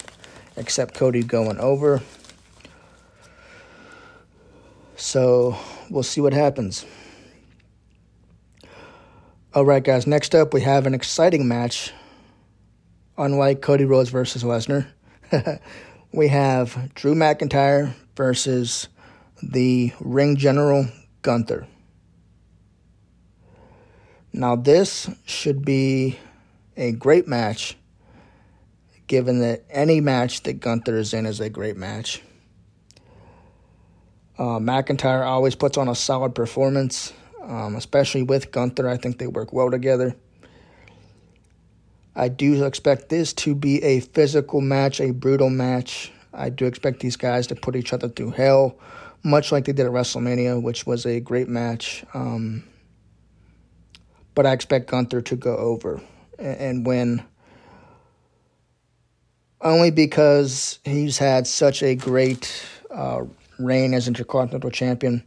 except 0.57 0.94
Cody 0.94 1.23
going 1.23 1.59
over. 1.59 2.03
So 4.98 5.56
we'll 5.88 6.02
see 6.02 6.20
what 6.20 6.32
happens. 6.32 6.84
All 9.54 9.64
right, 9.64 9.82
guys. 9.82 10.08
Next 10.08 10.34
up, 10.34 10.52
we 10.52 10.61
have 10.62 10.87
an 10.87 10.94
exciting 10.94 11.46
match. 11.46 11.92
Unlike 13.16 13.62
Cody 13.62 13.84
Rhodes 13.84 14.11
versus 14.11 14.42
Lesnar, 14.42 14.88
we 16.12 16.28
have 16.28 16.92
Drew 16.94 17.14
McIntyre 17.14 17.94
versus 18.16 18.88
the 19.40 19.92
ring 20.00 20.37
general 20.37 20.88
Gunther. 21.22 21.68
Now, 24.32 24.56
this 24.56 25.08
should 25.24 25.64
be 25.64 26.18
a 26.76 26.90
great 26.90 27.28
match, 27.28 27.76
given 29.06 29.38
that 29.40 29.64
any 29.70 30.00
match 30.00 30.42
that 30.42 30.54
Gunther 30.54 30.96
is 30.96 31.14
in 31.14 31.24
is 31.24 31.38
a 31.40 31.48
great 31.48 31.76
match. 31.76 32.20
Uh, 34.38 34.61
McIntyre 34.61 35.27
always 35.27 35.57
puts 35.57 35.77
on 35.77 35.88
a 35.88 35.94
solid 35.94 36.35
performance, 36.35 37.12
um, 37.42 37.74
especially 37.74 38.22
with 38.22 38.53
Gunther. 38.53 38.88
I 38.88 38.96
think 38.96 39.18
they 39.18 39.27
work 39.27 39.53
well 39.53 39.70
together. 39.70 40.14
I 42.14 42.29
do 42.29 42.64
expect 42.64 43.09
this 43.09 43.33
to 43.35 43.55
be 43.55 43.83
a 43.83 44.01
physical 44.01 44.61
match, 44.61 45.01
a 45.01 45.12
brutal 45.12 45.51
match. 45.51 46.12
I 46.33 46.51
do 46.51 46.66
expect 46.66 47.01
these 47.01 47.16
guys 47.16 47.46
to 47.48 47.55
put 47.55 47.74
each 47.74 47.92
other 47.92 48.09
through 48.09 48.31
hell, 48.31 48.79
much 49.24 49.51
like 49.51 49.64
they 49.64 49.72
did 49.72 49.87
at 49.87 49.92
WrestleMania, 49.92 50.62
which 50.62 50.87
was 50.87 51.05
a 51.05 51.20
great 51.20 51.48
match. 51.48 52.05
Um, 52.14 52.64
but 54.35 54.46
I 54.46 54.53
expect 54.53 54.90
Gunther 54.90 55.20
to 55.22 55.37
go 55.37 55.57
over 55.57 56.01
and, 56.38 56.57
and 56.61 56.87
win 56.87 57.24
only 59.61 59.90
because 59.90 60.79
he's 60.85 61.18
had 61.18 61.46
such 61.46 61.83
a 61.83 61.96
great 61.96 62.64
uh, 62.90 63.24
reign 63.59 63.94
as 63.94 64.09
Intercontinental 64.09 64.71
Champion. 64.71 65.25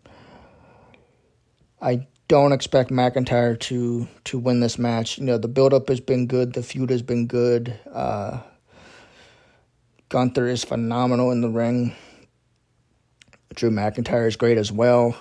I 1.81 2.07
don't 2.27 2.53
expect 2.53 2.91
McIntyre 2.91 3.59
to 3.59 4.07
to 4.25 4.39
win 4.39 4.59
this 4.59 4.77
match. 4.77 5.17
You 5.17 5.25
know, 5.25 5.37
the 5.37 5.47
build 5.47 5.73
up 5.73 5.89
has 5.89 5.99
been 5.99 6.27
good, 6.27 6.53
the 6.53 6.63
feud 6.63 6.89
has 6.89 7.01
been 7.01 7.27
good. 7.27 7.77
Uh, 7.91 8.39
Gunther 10.09 10.47
is 10.47 10.63
phenomenal 10.63 11.31
in 11.31 11.41
the 11.41 11.49
ring. 11.49 11.95
Drew 13.55 13.69
McIntyre 13.69 14.27
is 14.27 14.35
great 14.35 14.57
as 14.57 14.71
well. 14.71 15.15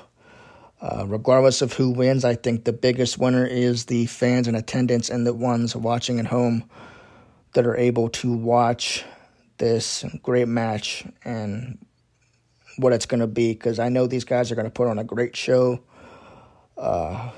Uh, 0.80 1.04
regardless 1.06 1.62
of 1.62 1.72
who 1.74 1.90
wins, 1.90 2.24
I 2.24 2.34
think 2.34 2.64
the 2.64 2.72
biggest 2.72 3.18
winner 3.18 3.44
is 3.44 3.84
the 3.84 4.06
fans 4.06 4.48
in 4.48 4.54
attendance 4.54 5.10
and 5.10 5.26
the 5.26 5.34
ones 5.34 5.76
watching 5.76 6.18
at 6.18 6.26
home 6.26 6.64
that 7.52 7.66
are 7.66 7.76
able 7.76 8.08
to 8.08 8.32
watch 8.32 9.04
this 9.58 10.04
great 10.22 10.48
match 10.48 11.04
and 11.24 11.78
what 12.76 12.92
it's 12.92 13.06
going 13.06 13.20
to 13.20 13.26
be 13.26 13.52
because 13.52 13.78
I 13.78 13.88
know 13.88 14.06
these 14.06 14.24
guys 14.24 14.50
are 14.50 14.54
going 14.54 14.66
to 14.66 14.70
put 14.70 14.88
on 14.88 14.98
a 14.98 15.04
great 15.04 15.36
show. 15.36 15.80
Uh, 16.76 17.30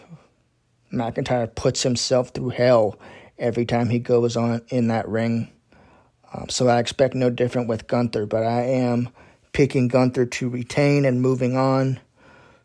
McIntyre 0.93 1.53
puts 1.55 1.83
himself 1.83 2.31
through 2.31 2.51
hell 2.51 2.99
every 3.39 3.65
time 3.65 3.89
he 3.89 3.99
goes 3.99 4.37
on 4.37 4.63
in 4.69 4.89
that 4.89 5.09
ring. 5.09 5.51
Um, 6.33 6.49
so 6.49 6.69
I 6.69 6.79
expect 6.79 7.15
no 7.15 7.31
different 7.31 7.69
with 7.69 7.87
Gunther, 7.87 8.27
but 8.27 8.45
I 8.45 8.63
am 8.63 9.09
picking 9.53 9.89
Gunther 9.89 10.27
to 10.27 10.49
retain 10.49 11.05
and 11.05 11.21
moving 11.21 11.57
on 11.57 12.01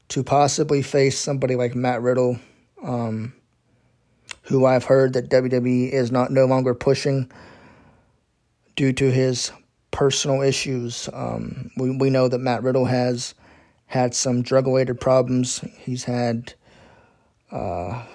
to 0.10 0.24
possibly 0.24 0.82
face 0.82 1.18
somebody 1.18 1.56
like 1.56 1.76
Matt 1.76 2.02
Riddle, 2.02 2.40
um, 2.82 3.34
who 4.44 4.66
I've 4.66 4.86
heard 4.86 5.14
that 5.14 5.30
WWE 5.30 5.92
is 5.92 6.12
not 6.12 6.32
no 6.32 6.46
longer 6.46 6.74
pushing 6.74 7.30
due 8.76 8.94
to 8.94 9.12
his 9.12 9.52
personal 9.98 10.44
issues. 10.44 11.10
Um, 11.12 11.72
we 11.76 11.90
we 11.90 12.12
know 12.12 12.28
that 12.28 12.38
Matt 12.38 12.62
Riddle 12.62 12.86
has 12.86 13.34
had 13.88 14.14
some 14.14 14.44
drug 14.44 14.68
related 14.68 15.02
problems. 15.02 15.58
He's 15.80 16.04
had 16.04 16.54
uh, 17.52 18.06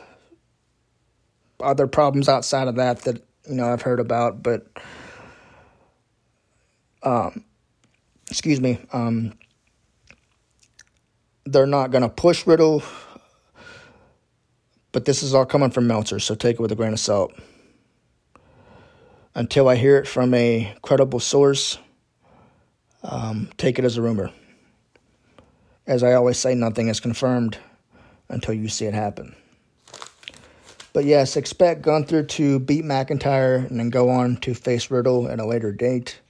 other 1.59 1.89
problems 1.89 2.29
outside 2.29 2.69
of 2.69 2.77
that 2.77 3.01
that 3.01 3.25
you 3.49 3.57
know 3.57 3.67
I've 3.67 3.83
heard 3.83 3.99
about, 3.99 4.45
but 4.45 4.65
um, 7.03 7.45
excuse 8.31 8.61
me, 8.61 8.79
um, 8.93 9.33
they're 11.45 11.67
not 11.67 11.91
going 11.91 12.03
to 12.03 12.09
push 12.09 12.47
Riddle. 12.47 12.85
But 14.93 15.07
this 15.07 15.25
is 15.25 15.35
all 15.35 15.47
coming 15.47 15.71
from 15.71 15.89
Meltzer, 15.89 16.21
so 16.21 16.37
take 16.37 16.55
it 16.55 16.61
with 16.61 16.71
a 16.71 16.77
grain 16.77 16.93
of 16.93 17.01
salt 17.01 17.33
until 19.35 19.69
I 19.69 19.77
hear 19.77 19.99
it 19.99 20.07
from 20.07 20.35
a 20.35 20.75
credible 20.83 21.21
source, 21.21 21.79
um, 23.03 23.51
take 23.57 23.79
it 23.79 23.85
as 23.85 23.97
a 23.97 24.03
rumor. 24.03 24.31
As 25.87 26.03
I 26.03 26.13
always 26.13 26.39
say, 26.39 26.55
nothing 26.55 26.89
is 26.89 27.01
confirmed 27.01 27.59
until 28.29 28.55
you 28.55 28.69
see 28.69 28.87
it 28.87 28.95
happen. 28.95 29.35
But 30.93 31.05
yes, 31.05 31.37
expect 31.37 31.83
Gunther 31.83 32.25
to 32.25 32.59
beat 32.59 32.85
McIntyre 32.85 33.69
and 33.69 33.79
then 33.81 33.89
go 33.89 34.11
on 34.11 34.37
to 34.39 34.55
face 34.55 34.91
Riddle 34.91 35.29
at 35.29 35.41
a 35.41 35.47
later 35.47 35.73
date. 35.73 36.21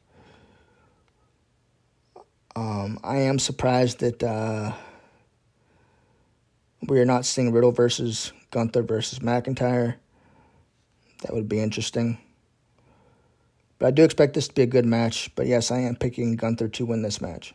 Um, 2.55 3.01
I 3.03 3.17
am 3.19 3.39
surprised 3.39 4.01
that 4.01 4.23
uh, 4.23 4.73
we 6.87 7.01
are 7.01 7.05
not 7.05 7.25
seeing 7.25 7.51
Riddle 7.51 7.73
versus 7.73 8.33
Gunther 8.51 8.83
versus 8.83 9.19
McIntyre. 9.19 9.97
That 11.23 11.35
would 11.35 11.49
be 11.49 11.61
interesting. 11.61 12.19
But 13.83 13.89
I 13.89 13.91
do 13.91 14.05
expect 14.05 14.35
this 14.35 14.47
to 14.47 14.55
be 14.55 14.63
a 14.63 14.67
good 14.67 14.87
match. 14.87 15.29
But 15.35 15.49
yes, 15.49 15.73
I 15.73 15.81
am 15.81 15.97
picking 15.97 16.37
Gunther 16.37 16.69
to 16.69 16.87
win 16.87 17.03
this 17.03 17.21
match. 17.21 17.53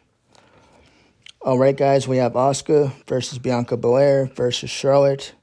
All 1.42 1.58
right, 1.58 1.78
guys, 1.78 2.06
we 2.06 2.18
have 2.18 2.34
Asuka 2.34 2.92
versus 3.08 3.40
Bianca 3.40 3.78
Belair 3.78 4.26
versus 4.26 4.70
Charlotte 4.70 5.34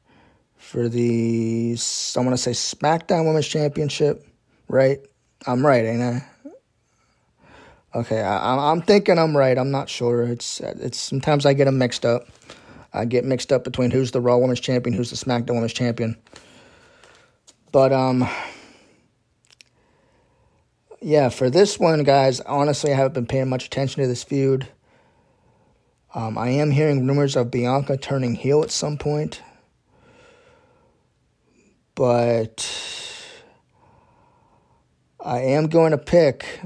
for 0.58 0.90
the, 0.90 1.74
I 2.14 2.20
want 2.20 2.32
to 2.32 2.36
say 2.36 2.50
SmackDown 2.50 3.24
Women's 3.24 3.48
Championship, 3.48 4.28
right? 4.68 4.98
I'm 5.46 5.64
right, 5.64 5.86
ain't 5.86 6.02
I? 6.02 6.26
Okay, 7.94 8.20
I, 8.20 8.70
I'm 8.70 8.82
thinking 8.82 9.18
I'm 9.18 9.34
right. 9.34 9.56
I'm 9.56 9.70
not 9.70 9.88
sure. 9.88 10.24
It's 10.24 10.60
it's 10.60 10.98
sometimes 10.98 11.46
I 11.46 11.54
get 11.54 11.64
them 11.64 11.78
mixed 11.78 12.04
up. 12.04 12.28
I 12.92 13.06
get 13.06 13.24
mixed 13.24 13.52
up 13.52 13.64
between 13.64 13.90
who's 13.90 14.10
the 14.10 14.20
Raw 14.20 14.36
Women's 14.36 14.60
Champion, 14.60 14.94
who's 14.94 15.08
the 15.08 15.16
SmackDown 15.16 15.54
Women's 15.54 15.72
Champion. 15.72 16.18
But 17.72 17.94
um, 17.94 18.28
yeah, 21.04 21.28
for 21.28 21.50
this 21.50 21.78
one, 21.78 22.02
guys, 22.02 22.40
honestly, 22.40 22.90
I 22.90 22.96
haven't 22.96 23.12
been 23.12 23.26
paying 23.26 23.50
much 23.50 23.66
attention 23.66 24.00
to 24.00 24.08
this 24.08 24.24
feud. 24.24 24.66
Um, 26.14 26.38
I 26.38 26.48
am 26.48 26.70
hearing 26.70 27.06
rumors 27.06 27.36
of 27.36 27.50
Bianca 27.50 27.98
turning 27.98 28.34
heel 28.34 28.62
at 28.62 28.70
some 28.70 28.96
point. 28.96 29.42
But 31.94 32.66
I 35.20 35.40
am 35.40 35.66
going 35.66 35.90
to 35.90 35.98
pick 35.98 36.62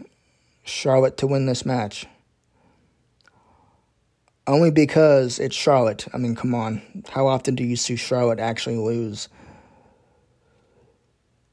Charlotte 0.62 1.16
to 1.16 1.26
win 1.26 1.46
this 1.46 1.66
match. 1.66 2.06
Only 4.46 4.70
because 4.70 5.40
it's 5.40 5.56
Charlotte. 5.56 6.06
I 6.14 6.18
mean, 6.18 6.36
come 6.36 6.54
on. 6.54 7.02
How 7.08 7.26
often 7.26 7.56
do 7.56 7.64
you 7.64 7.74
see 7.74 7.96
Charlotte 7.96 8.38
actually 8.38 8.76
lose? 8.76 9.28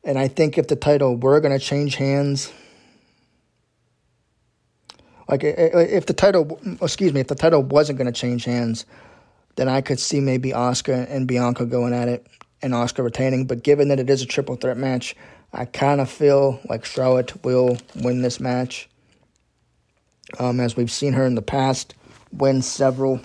And 0.04 0.20
I 0.20 0.28
think 0.28 0.60
if 0.60 0.68
the 0.68 0.76
title 0.76 1.18
were 1.18 1.40
going 1.40 1.58
to 1.58 1.66
change 1.66 1.96
hands, 1.96 2.54
like 5.28 5.44
if 5.44 6.06
the 6.06 6.14
title, 6.14 6.60
excuse 6.82 7.14
me, 7.14 7.20
if 7.20 7.28
the 7.28 7.36
title 7.36 7.64
wasn't 7.64 7.98
going 7.98 8.12
to 8.12 8.20
change 8.20 8.46
hands, 8.46 8.86
then 9.56 9.68
I 9.68 9.82
could 9.82 10.00
see 10.00 10.20
maybe 10.20 10.52
Asuka 10.52 11.10
and 11.10 11.28
Bianca 11.28 11.66
going 11.66 11.94
at 11.94 12.08
it 12.08 12.28
and 12.62 12.74
Asuka 12.74 13.04
retaining. 13.04 13.46
But 13.46 13.64
given 13.64 13.88
that 13.88 14.00
it 14.00 14.10
is 14.10 14.22
a 14.22 14.26
triple 14.26 14.56
threat 14.56 14.78
match, 14.78 15.16
I 15.54 15.66
kind 15.66 16.02
of 16.02 16.10
feel 16.10 16.60
like 16.68 16.86
Charlotte 16.86 17.44
will 17.44 17.78
win 17.96 18.22
this 18.22 18.40
match. 18.40 18.90
Um, 20.40 20.60
as 20.60 20.76
we've 20.76 20.92
seen 20.92 21.14
her 21.14 21.26
in 21.26 21.36
the 21.36 21.42
past 21.42 21.94
win 22.34 22.62
several. 22.62 23.22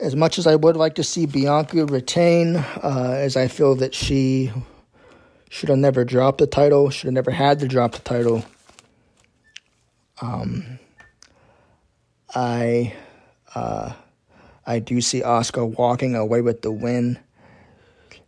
As 0.00 0.14
much 0.14 0.38
as 0.38 0.46
I 0.46 0.54
would 0.54 0.76
like 0.76 0.94
to 0.96 1.02
see 1.02 1.26
Bianca 1.26 1.84
retain, 1.86 2.56
uh, 2.56 3.14
as 3.16 3.36
I 3.36 3.48
feel 3.48 3.74
that 3.76 3.94
she 3.94 4.52
should 5.50 5.70
have 5.70 5.78
never 5.78 6.04
dropped 6.04 6.38
the 6.38 6.46
title, 6.46 6.90
should 6.90 7.06
have 7.06 7.14
never 7.14 7.30
had 7.30 7.58
to 7.60 7.68
drop 7.68 7.92
the 7.92 8.00
title. 8.00 8.44
Um, 10.20 10.78
I 12.34 12.94
uh, 13.54 13.92
I 14.66 14.78
do 14.80 15.00
see 15.00 15.22
Asuka 15.22 15.76
walking 15.78 16.14
away 16.14 16.40
with 16.40 16.62
the 16.62 16.70
win. 16.70 17.18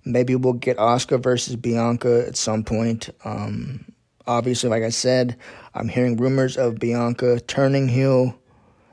Maybe 0.04 0.34
we'll 0.34 0.54
get 0.54 0.78
Asuka 0.78 1.22
versus 1.22 1.56
Bianca 1.56 2.24
at 2.26 2.36
some 2.36 2.64
point. 2.64 3.10
Um, 3.24 3.84
obviously, 4.26 4.70
like 4.70 4.82
I 4.82 4.88
said, 4.88 5.36
I'm 5.74 5.88
hearing 5.88 6.16
rumors 6.16 6.56
of 6.56 6.78
Bianca 6.78 7.40
turning 7.40 7.88
heel 7.88 8.38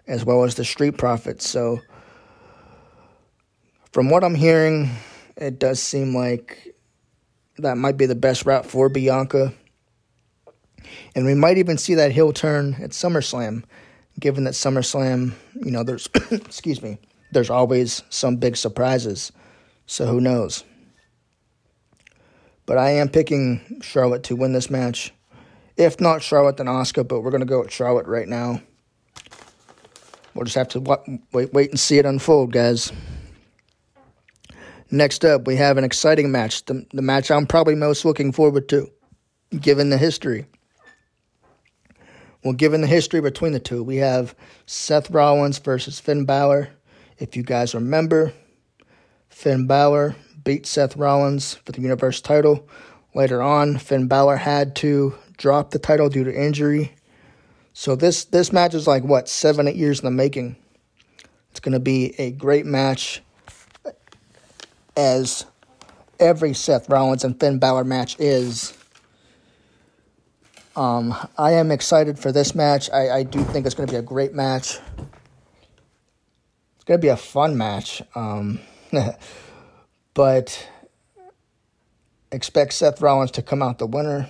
as 0.07 0.25
well 0.25 0.43
as 0.43 0.55
the 0.55 0.65
Street 0.65 0.97
Profits. 0.97 1.47
So, 1.47 1.79
from 3.93 4.09
what 4.09 4.23
I'm 4.23 4.35
hearing, 4.35 4.89
it 5.37 5.59
does 5.59 5.81
seem 5.81 6.15
like 6.15 6.75
that 7.57 7.77
might 7.77 7.97
be 7.97 8.05
the 8.05 8.15
best 8.15 8.45
route 8.45 8.65
for 8.65 8.89
Bianca. 8.89 9.53
And 11.15 11.25
we 11.25 11.33
might 11.33 11.57
even 11.57 11.77
see 11.77 11.95
that 11.95 12.11
heel 12.11 12.33
turn 12.33 12.75
at 12.81 12.91
SummerSlam, 12.91 13.63
given 14.19 14.43
that 14.45 14.53
SummerSlam, 14.53 15.33
you 15.55 15.71
know, 15.71 15.83
there's, 15.83 16.07
excuse 16.31 16.81
me, 16.81 16.97
there's 17.31 17.49
always 17.49 18.03
some 18.09 18.37
big 18.37 18.57
surprises. 18.57 19.31
So 19.85 20.05
who 20.05 20.21
knows? 20.21 20.63
But 22.65 22.77
I 22.77 22.91
am 22.91 23.09
picking 23.09 23.79
Charlotte 23.81 24.23
to 24.23 24.35
win 24.35 24.53
this 24.53 24.69
match. 24.69 25.13
If 25.77 26.01
not 26.01 26.21
Charlotte, 26.21 26.57
then 26.57 26.67
Asuka. 26.67 27.07
but 27.07 27.21
we're 27.21 27.31
to 27.31 27.45
go 27.45 27.61
with 27.61 27.71
Charlotte 27.71 28.07
right 28.07 28.27
now. 28.27 28.61
We'll 30.33 30.45
just 30.45 30.55
have 30.55 30.67
to 30.69 30.79
wait, 31.31 31.53
wait 31.53 31.69
and 31.71 31.79
see 31.79 31.97
it 31.97 32.05
unfold, 32.05 32.51
guys. 32.51 32.91
Next 34.91 35.25
up, 35.25 35.47
we 35.47 35.55
have 35.55 35.77
an 35.77 35.83
exciting 35.83 36.31
match, 36.31 36.63
the, 36.65 36.85
the 36.93 37.01
match 37.01 37.31
I'm 37.31 37.47
probably 37.47 37.75
most 37.75 38.05
looking 38.05 38.31
forward 38.31 38.69
to, 38.69 38.89
given 39.59 39.89
the 39.89 39.97
history. 39.97 40.45
Well, 42.47 42.53
given 42.53 42.79
the 42.79 42.87
history 42.87 43.19
between 43.19 43.51
the 43.51 43.59
two, 43.59 43.83
we 43.83 43.97
have 43.97 44.33
Seth 44.65 45.11
Rollins 45.11 45.59
versus 45.59 45.99
Finn 45.99 46.23
Balor. 46.23 46.69
If 47.19 47.35
you 47.35 47.43
guys 47.43 47.75
remember, 47.75 48.31
Finn 49.27 49.67
Balor 49.67 50.15
beat 50.45 50.65
Seth 50.65 50.95
Rollins 50.95 51.55
for 51.55 51.73
the 51.73 51.81
Universe 51.81 52.21
title. 52.21 52.65
Later 53.13 53.41
on, 53.41 53.77
Finn 53.77 54.07
Balor 54.07 54.37
had 54.37 54.77
to 54.77 55.13
drop 55.35 55.71
the 55.71 55.77
title 55.77 56.07
due 56.07 56.23
to 56.23 56.33
injury. 56.33 56.95
So 57.73 57.97
this 57.97 58.23
this 58.23 58.53
match 58.53 58.73
is 58.73 58.87
like 58.87 59.03
what 59.03 59.27
seven 59.27 59.67
eight 59.67 59.75
years 59.75 59.99
in 59.99 60.05
the 60.05 60.11
making. 60.11 60.55
It's 61.51 61.59
going 61.59 61.73
to 61.73 61.81
be 61.81 62.15
a 62.17 62.31
great 62.31 62.65
match, 62.65 63.21
as 64.95 65.45
every 66.17 66.53
Seth 66.53 66.87
Rollins 66.87 67.25
and 67.25 67.37
Finn 67.37 67.59
Balor 67.59 67.83
match 67.83 68.17
is. 68.21 68.73
Um, 70.77 71.15
I 71.39 71.53
am 71.53 71.71
excited 71.71 72.19
for 72.19 72.31
this 72.31 72.53
match. 72.53 72.87
I, 72.91 73.09
I 73.09 73.23
do 73.23 73.43
think 73.45 73.65
it's 73.65 73.73
going 73.73 73.87
to 73.87 73.91
be 73.91 73.97
a 73.97 74.03
great 74.03 74.35
match. 74.35 74.77
It's 76.75 76.83
going 76.85 76.99
to 76.99 77.01
be 77.01 77.07
a 77.07 77.17
fun 77.17 77.57
match. 77.57 78.03
Um, 78.13 78.59
but 80.13 80.69
expect 82.31 82.73
Seth 82.73 83.01
Rollins 83.01 83.31
to 83.31 83.41
come 83.41 83.63
out 83.63 83.79
the 83.79 83.87
winner. 83.87 84.29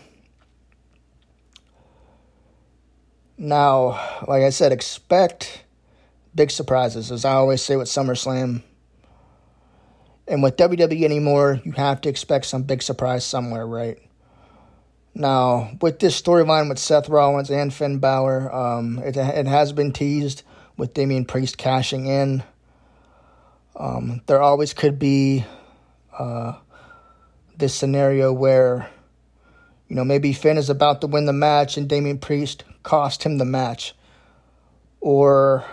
Now, 3.38 4.00
like 4.26 4.44
I 4.44 4.50
said, 4.50 4.72
expect 4.72 5.66
big 6.34 6.50
surprises, 6.50 7.12
as 7.12 7.26
I 7.26 7.34
always 7.34 7.62
say 7.62 7.76
with 7.76 7.90
SummerSlam. 7.90 8.64
And 10.30 10.42
with 10.42 10.56
WWE 10.56 11.04
anymore, 11.04 11.60
you 11.66 11.74
have 11.74 12.00
to 12.02 12.10
expect 12.10 12.46
some 12.46 12.64
big 12.64 12.82
surprise 12.82 13.26
somewhere, 13.26 13.68
right? 13.68 14.00
Now, 15.20 15.72
with 15.82 15.98
this 15.98 16.22
storyline 16.22 16.70
with 16.70 16.78
Seth 16.78 17.10
Rollins 17.10 17.50
and 17.50 17.74
Finn 17.74 17.98
Balor, 17.98 18.54
um, 18.54 19.00
it, 19.00 19.18
it 19.18 19.48
has 19.48 19.74
been 19.74 19.92
teased 19.92 20.44
with 20.78 20.94
Damian 20.94 21.26
Priest 21.26 21.58
cashing 21.58 22.06
in. 22.06 22.44
Um, 23.76 24.22
there 24.28 24.44
always 24.44 24.76
could 24.76 25.00
be 25.00 25.44
uh, 26.16 26.54
this 27.58 27.74
scenario 27.74 28.32
where, 28.32 28.92
you 29.88 29.96
know, 29.96 30.06
maybe 30.06 30.34
Finn 30.34 30.56
is 30.56 30.70
about 30.70 31.02
to 31.02 31.08
win 31.08 31.26
the 31.26 31.34
match 31.34 31.78
and 31.78 31.90
Damian 31.90 32.20
Priest 32.20 32.64
cost 32.84 33.24
him 33.24 33.40
the 33.40 33.46
match. 33.46 33.96
Or, 35.02 35.66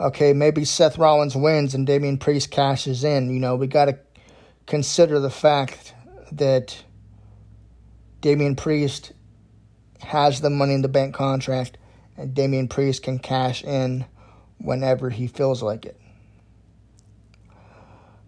okay, 0.00 0.32
maybe 0.32 0.64
Seth 0.64 0.96
Rollins 0.96 1.36
wins 1.36 1.74
and 1.74 1.86
Damian 1.86 2.16
Priest 2.16 2.50
cashes 2.50 3.04
in. 3.04 3.28
You 3.28 3.40
know, 3.40 3.56
we 3.56 3.66
got 3.66 3.86
to 3.86 3.98
consider 4.64 5.20
the 5.20 5.28
fact 5.28 5.92
that 6.32 6.82
Damian 8.22 8.56
Priest 8.56 9.12
has 10.00 10.40
the 10.40 10.48
money 10.48 10.74
in 10.74 10.82
the 10.82 10.88
bank 10.88 11.14
contract 11.14 11.76
and 12.16 12.34
Damian 12.34 12.68
Priest 12.68 13.02
can 13.02 13.18
cash 13.18 13.64
in 13.64 14.06
whenever 14.58 15.10
he 15.10 15.26
feels 15.26 15.62
like 15.62 15.84
it. 15.84 16.00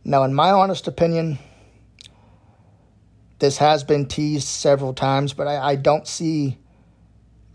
Now, 0.05 0.24
in 0.24 0.34
my 0.34 0.51
honest 0.51 0.88
opinion, 0.88 1.38
this 3.38 3.59
has 3.59 3.84
been 3.84 4.07
teased 4.07 4.49
several 4.49 4.95
times, 4.95 5.32
but 5.32 5.47
I, 5.47 5.70
I 5.70 5.76
don't 5.76 6.07
see 6.07 6.59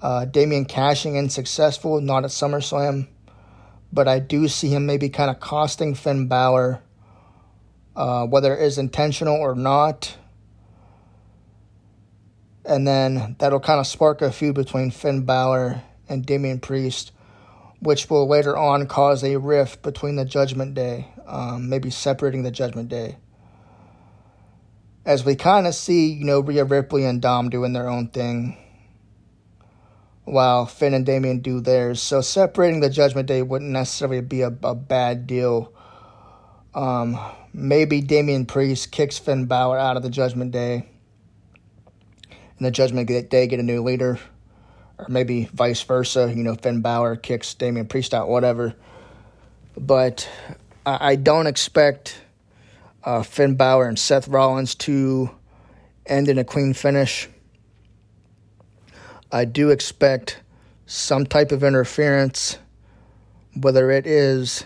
uh, 0.01 0.23
Damian 0.23 0.63
cashing 0.63 1.15
in 1.15 1.29
successful, 1.29 1.99
not 1.99 2.23
at 2.23 2.31
SummerSlam. 2.31 3.07
But 3.91 4.07
I 4.07 4.19
do 4.19 4.47
see 4.47 4.69
him 4.69 4.85
maybe 4.85 5.09
kind 5.09 5.29
of 5.29 5.39
costing 5.39 5.93
Finn 5.93 6.27
Balor, 6.27 6.81
uh, 7.95 8.27
whether 8.27 8.55
it 8.55 8.63
is 8.63 8.77
intentional 8.77 9.35
or 9.35 9.55
not. 9.55 10.15
And 12.69 12.87
then 12.87 13.35
that'll 13.39 13.59
kind 13.59 13.81
of 13.81 13.87
spark 13.87 14.21
a 14.21 14.31
feud 14.31 14.55
between 14.55 14.91
Finn 14.91 15.25
Balor 15.25 15.81
and 16.07 16.25
Damian 16.25 16.59
Priest, 16.59 17.11
which 17.81 18.09
will 18.09 18.29
later 18.29 18.55
on 18.55 18.87
cause 18.87 19.23
a 19.23 19.35
rift 19.37 19.81
between 19.81 20.15
the 20.15 20.23
Judgment 20.23 20.73
Day 20.73 21.07
um, 21.29 21.69
maybe 21.69 21.89
separating 21.89 22.43
the 22.43 22.51
Judgment 22.51 22.89
Day. 22.89 23.17
As 25.05 25.23
we 25.23 25.35
kind 25.35 25.67
of 25.67 25.75
see, 25.75 26.11
you 26.11 26.25
know, 26.25 26.39
Rhea 26.39 26.65
Ripley 26.65 27.05
and 27.05 27.21
Dom 27.21 27.49
doing 27.49 27.73
their 27.73 27.89
own 27.89 28.09
thing, 28.09 28.57
while 30.25 30.65
Finn 30.65 30.93
and 30.93 31.05
Damian 31.05 31.39
do 31.39 31.59
theirs. 31.59 32.01
So 32.01 32.21
separating 32.21 32.81
the 32.81 32.89
Judgment 32.89 33.27
Day 33.27 33.41
wouldn't 33.41 33.71
necessarily 33.71 34.21
be 34.21 34.41
a, 34.41 34.53
a 34.63 34.75
bad 34.75 35.25
deal. 35.25 35.73
Um, 36.75 37.19
maybe 37.53 38.01
Damian 38.01 38.45
Priest 38.45 38.91
kicks 38.91 39.17
Finn 39.17 39.45
Balor 39.45 39.79
out 39.79 39.97
of 39.97 40.03
the 40.03 40.09
Judgment 40.09 40.51
Day, 40.51 40.87
the 42.65 42.71
Judgment 42.71 43.07
Day 43.07 43.47
get 43.47 43.59
a 43.59 43.63
new 43.63 43.81
leader, 43.81 44.19
or 44.97 45.05
maybe 45.07 45.49
vice 45.53 45.81
versa. 45.81 46.31
You 46.35 46.43
know, 46.43 46.55
Finn 46.55 46.81
Balor 46.81 47.17
kicks 47.17 47.53
Damian 47.53 47.87
Priest 47.87 48.13
out, 48.13 48.27
whatever. 48.27 48.75
But 49.77 50.27
I 50.85 51.15
don't 51.15 51.47
expect 51.47 52.21
uh, 53.03 53.23
Finn 53.23 53.55
Balor 53.55 53.87
and 53.87 53.97
Seth 53.99 54.27
Rollins 54.27 54.75
to 54.75 55.29
end 56.05 56.27
in 56.27 56.37
a 56.37 56.43
clean 56.43 56.73
finish. 56.73 57.29
I 59.31 59.45
do 59.45 59.69
expect 59.69 60.41
some 60.85 61.25
type 61.25 61.51
of 61.51 61.63
interference, 61.63 62.57
whether 63.55 63.91
it 63.91 64.07
is 64.07 64.65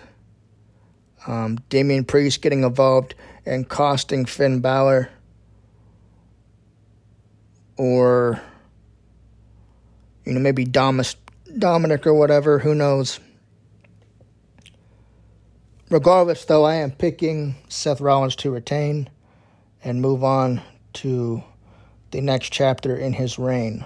um, 1.27 1.57
Damian 1.69 2.05
Priest 2.05 2.41
getting 2.41 2.63
involved 2.63 3.15
and 3.45 3.67
costing 3.67 4.25
Finn 4.25 4.61
Balor, 4.61 5.09
or 7.77 8.41
you 10.25 10.33
know 10.33 10.39
maybe 10.39 10.65
Domus, 10.65 11.15
Dominic 11.57 12.05
or 12.07 12.13
whatever. 12.13 12.59
Who 12.59 12.75
knows? 12.75 13.19
Regardless, 15.89 16.45
though, 16.45 16.63
I 16.63 16.75
am 16.75 16.91
picking 16.91 17.55
Seth 17.69 18.01
Rollins 18.01 18.35
to 18.37 18.49
retain 18.49 19.09
and 19.83 20.01
move 20.01 20.23
on 20.23 20.61
to 20.93 21.43
the 22.11 22.21
next 22.21 22.51
chapter 22.51 22.95
in 22.95 23.13
his 23.13 23.37
reign. 23.37 23.85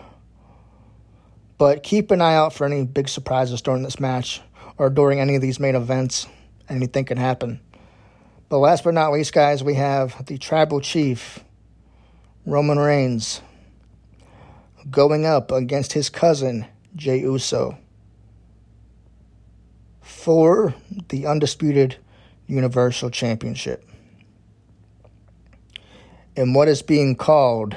But 1.57 1.83
keep 1.83 2.11
an 2.11 2.21
eye 2.21 2.35
out 2.35 2.53
for 2.53 2.65
any 2.65 2.85
big 2.85 3.09
surprises 3.09 3.61
during 3.61 3.83
this 3.83 3.99
match 3.99 4.41
or 4.77 4.89
during 4.89 5.19
any 5.19 5.35
of 5.35 5.41
these 5.41 5.59
main 5.59 5.75
events. 5.75 6.27
Anything 6.69 7.05
can 7.05 7.17
happen. 7.17 7.59
But 8.49 8.59
last 8.59 8.83
but 8.83 8.93
not 8.93 9.11
least, 9.11 9.33
guys, 9.33 9.63
we 9.63 9.73
have 9.73 10.25
the 10.27 10.37
tribal 10.37 10.79
chief, 10.79 11.43
Roman 12.45 12.79
Reigns, 12.79 13.41
going 14.89 15.25
up 15.25 15.51
against 15.51 15.93
his 15.93 16.09
cousin, 16.09 16.65
Jey 16.95 17.19
Uso 17.19 17.77
for 20.01 20.73
the 21.09 21.25
undisputed 21.25 21.97
Universal 22.47 23.09
Championship. 23.09 23.87
In 26.35 26.53
what 26.53 26.67
is 26.67 26.81
being 26.81 27.15
called 27.15 27.75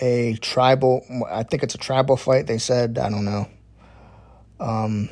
a 0.00 0.36
tribal, 0.40 1.04
I 1.30 1.42
think 1.44 1.62
it's 1.62 1.74
a 1.74 1.78
tribal 1.78 2.16
fight, 2.16 2.46
they 2.46 2.58
said. 2.58 2.98
I 2.98 3.08
don't 3.08 3.24
know. 3.24 3.48
Um, 4.60 5.08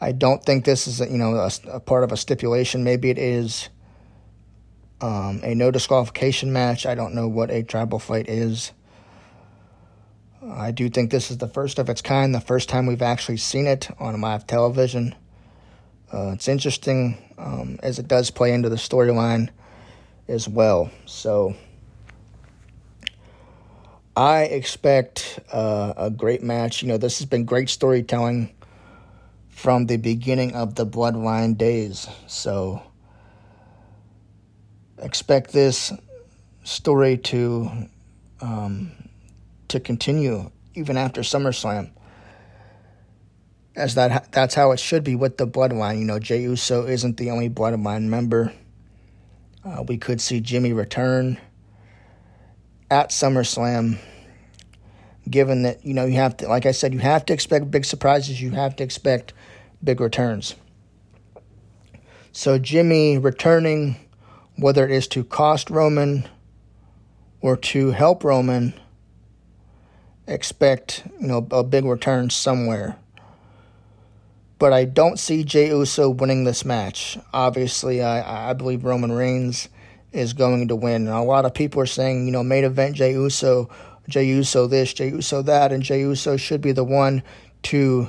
I 0.00 0.12
don't 0.12 0.44
think 0.44 0.64
this 0.64 0.86
is, 0.86 1.00
a, 1.00 1.10
you 1.10 1.18
know, 1.18 1.34
a, 1.34 1.50
a, 1.70 1.80
part 1.80 2.04
of 2.04 2.12
a 2.12 2.16
stipulation. 2.16 2.84
Maybe 2.84 3.10
it 3.10 3.18
is 3.18 3.68
um, 5.00 5.40
a 5.42 5.54
no 5.54 5.70
disqualification 5.70 6.52
match. 6.52 6.86
I 6.86 6.94
don't 6.94 7.14
know 7.14 7.28
what 7.28 7.50
a 7.50 7.62
tribal 7.62 7.98
fight 7.98 8.28
is. 8.28 8.72
I 10.42 10.70
do 10.70 10.88
think 10.88 11.10
this 11.10 11.30
is 11.30 11.38
the 11.38 11.48
first 11.48 11.78
of 11.78 11.88
its 11.88 12.00
kind, 12.00 12.34
the 12.34 12.40
first 12.40 12.68
time 12.68 12.86
we've 12.86 13.02
actually 13.02 13.36
seen 13.36 13.66
it 13.66 13.88
on 13.98 14.20
live 14.20 14.46
television. 14.46 15.14
Uh, 16.12 16.32
it's 16.32 16.48
interesting 16.48 17.18
um, 17.36 17.78
as 17.82 17.98
it 17.98 18.08
does 18.08 18.30
play 18.30 18.52
into 18.52 18.68
the 18.68 18.76
storyline 18.76 19.50
as 20.26 20.48
well. 20.48 20.90
So 21.06 21.54
I 24.16 24.42
expect 24.42 25.40
uh, 25.52 25.94
a 25.96 26.10
great 26.10 26.42
match. 26.42 26.82
You 26.82 26.88
know, 26.88 26.98
this 26.98 27.18
has 27.18 27.26
been 27.26 27.44
great 27.44 27.68
storytelling 27.68 28.52
from 29.48 29.86
the 29.86 29.96
beginning 29.96 30.54
of 30.54 30.76
the 30.76 30.86
Bloodline 30.86 31.58
days. 31.58 32.08
So 32.26 32.82
expect 35.00 35.52
this 35.52 35.92
story 36.64 37.16
to 37.16 37.70
um, 38.40 38.92
to 39.68 39.80
continue 39.80 40.50
even 40.74 40.96
after 40.96 41.22
SummerSlam. 41.22 41.90
As 43.76 43.94
that 43.94 44.32
that's 44.32 44.54
how 44.54 44.72
it 44.72 44.80
should 44.80 45.04
be 45.04 45.14
with 45.14 45.38
the 45.38 45.46
Bloodline. 45.46 45.98
You 45.98 46.04
know, 46.04 46.18
Jey 46.18 46.42
Uso 46.42 46.86
isn't 46.86 47.16
the 47.16 47.30
only 47.30 47.48
Bloodline 47.48 48.04
member. 48.04 48.52
Uh, 49.64 49.84
we 49.86 49.98
could 49.98 50.20
see 50.20 50.40
Jimmy 50.40 50.72
return 50.72 51.38
at 52.90 53.10
SummerSlam. 53.10 53.98
Given 55.28 55.62
that 55.62 55.84
you 55.84 55.92
know 55.92 56.06
you 56.06 56.14
have 56.14 56.38
to, 56.38 56.48
like 56.48 56.64
I 56.64 56.72
said, 56.72 56.94
you 56.94 57.00
have 57.00 57.26
to 57.26 57.34
expect 57.34 57.70
big 57.70 57.84
surprises. 57.84 58.40
You 58.40 58.52
have 58.52 58.76
to 58.76 58.84
expect 58.84 59.34
big 59.84 60.00
returns. 60.00 60.54
So 62.32 62.58
Jimmy 62.58 63.18
returning, 63.18 63.96
whether 64.58 64.84
it 64.84 64.90
is 64.90 65.06
to 65.08 65.24
cost 65.24 65.70
Roman 65.70 66.28
or 67.40 67.56
to 67.56 67.92
help 67.92 68.24
Roman, 68.24 68.74
expect 70.26 71.04
you 71.20 71.28
know 71.28 71.46
a 71.50 71.62
big 71.62 71.84
return 71.84 72.30
somewhere. 72.30 72.96
But 74.58 74.72
I 74.72 74.84
don't 74.84 75.18
see 75.18 75.44
Jey 75.44 75.68
Uso 75.68 76.10
winning 76.10 76.42
this 76.42 76.64
match. 76.64 77.16
Obviously, 77.32 78.02
I, 78.02 78.50
I 78.50 78.52
believe 78.54 78.84
Roman 78.84 79.12
Reigns 79.12 79.68
is 80.12 80.32
going 80.32 80.66
to 80.68 80.76
win. 80.76 81.06
And 81.06 81.16
a 81.16 81.22
lot 81.22 81.44
of 81.44 81.54
people 81.54 81.80
are 81.80 81.86
saying, 81.86 82.26
you 82.26 82.32
know, 82.32 82.42
main 82.42 82.64
event 82.64 82.96
Jey 82.96 83.12
Uso, 83.12 83.70
Jey 84.08 84.24
Uso 84.24 84.66
this, 84.66 84.92
Jey 84.92 85.10
Uso 85.10 85.42
that, 85.42 85.70
and 85.70 85.84
Jey 85.84 86.00
Uso 86.00 86.36
should 86.36 86.60
be 86.60 86.72
the 86.72 86.82
one 86.82 87.22
to 87.64 88.08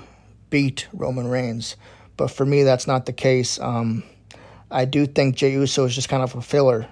beat 0.50 0.88
Roman 0.92 1.28
Reigns. 1.28 1.76
But 2.18 2.32
for 2.32 2.46
me, 2.46 2.64
that's 2.64 2.88
not 2.88 3.06
the 3.06 3.14
case. 3.14 3.60
Um, 3.60 4.04
I 4.72 4.86
do 4.86 5.06
think 5.08 5.36
Jey 5.36 5.54
Uso 5.54 5.86
is 5.86 5.96
just 5.96 6.10
kind 6.10 6.22
of 6.22 6.36
a 6.36 6.42
filler. 6.42 6.88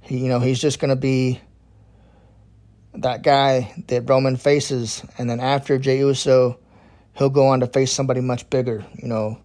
He, 0.00 0.18
you 0.18 0.28
know, 0.28 0.40
he's 0.40 0.60
just 0.60 0.80
going 0.80 0.90
to 0.90 0.96
be 0.96 1.40
that 2.94 3.22
guy 3.22 3.72
that 3.88 4.08
Roman 4.08 4.36
faces, 4.36 5.04
and 5.18 5.28
then 5.30 5.40
after 5.40 5.78
Jey 5.78 5.98
Uso, 5.98 6.58
he'll 7.16 7.30
go 7.30 7.46
on 7.48 7.60
to 7.60 7.66
face 7.66 7.92
somebody 7.92 8.20
much 8.20 8.48
bigger. 8.50 8.84
You 9.00 9.08
know, 9.08 9.38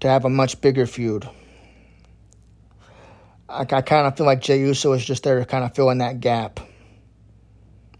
to 0.00 0.08
have 0.08 0.24
a 0.24 0.30
much 0.30 0.60
bigger 0.60 0.86
feud. 0.86 1.28
I, 3.48 3.60
I 3.60 3.82
kind 3.82 4.06
of 4.06 4.16
feel 4.16 4.26
like 4.26 4.40
Jey 4.40 4.60
Uso 4.60 4.92
is 4.92 5.04
just 5.04 5.22
there 5.22 5.38
to 5.38 5.44
kind 5.44 5.64
of 5.64 5.74
fill 5.74 5.90
in 5.90 5.98
that 5.98 6.20
gap 6.20 6.60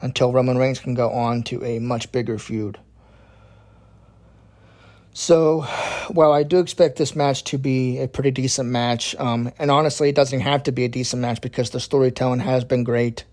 until 0.00 0.32
Roman 0.32 0.58
Reigns 0.58 0.80
can 0.80 0.94
go 0.94 1.10
on 1.10 1.44
to 1.44 1.64
a 1.64 1.78
much 1.78 2.10
bigger 2.10 2.38
feud. 2.38 2.78
So, 5.14 5.62
while 6.08 6.32
I 6.32 6.42
do 6.42 6.58
expect 6.58 6.96
this 6.96 7.14
match 7.14 7.44
to 7.44 7.58
be 7.58 7.98
a 7.98 8.08
pretty 8.08 8.30
decent 8.30 8.70
match, 8.70 9.14
um, 9.16 9.52
and 9.58 9.70
honestly, 9.70 10.08
it 10.08 10.14
doesn't 10.14 10.40
have 10.40 10.62
to 10.64 10.72
be 10.72 10.84
a 10.84 10.88
decent 10.88 11.20
match 11.20 11.42
because 11.42 11.70
the 11.70 11.80
storytelling 11.80 12.40
has 12.40 12.64
been 12.64 12.82
great. 12.82 13.24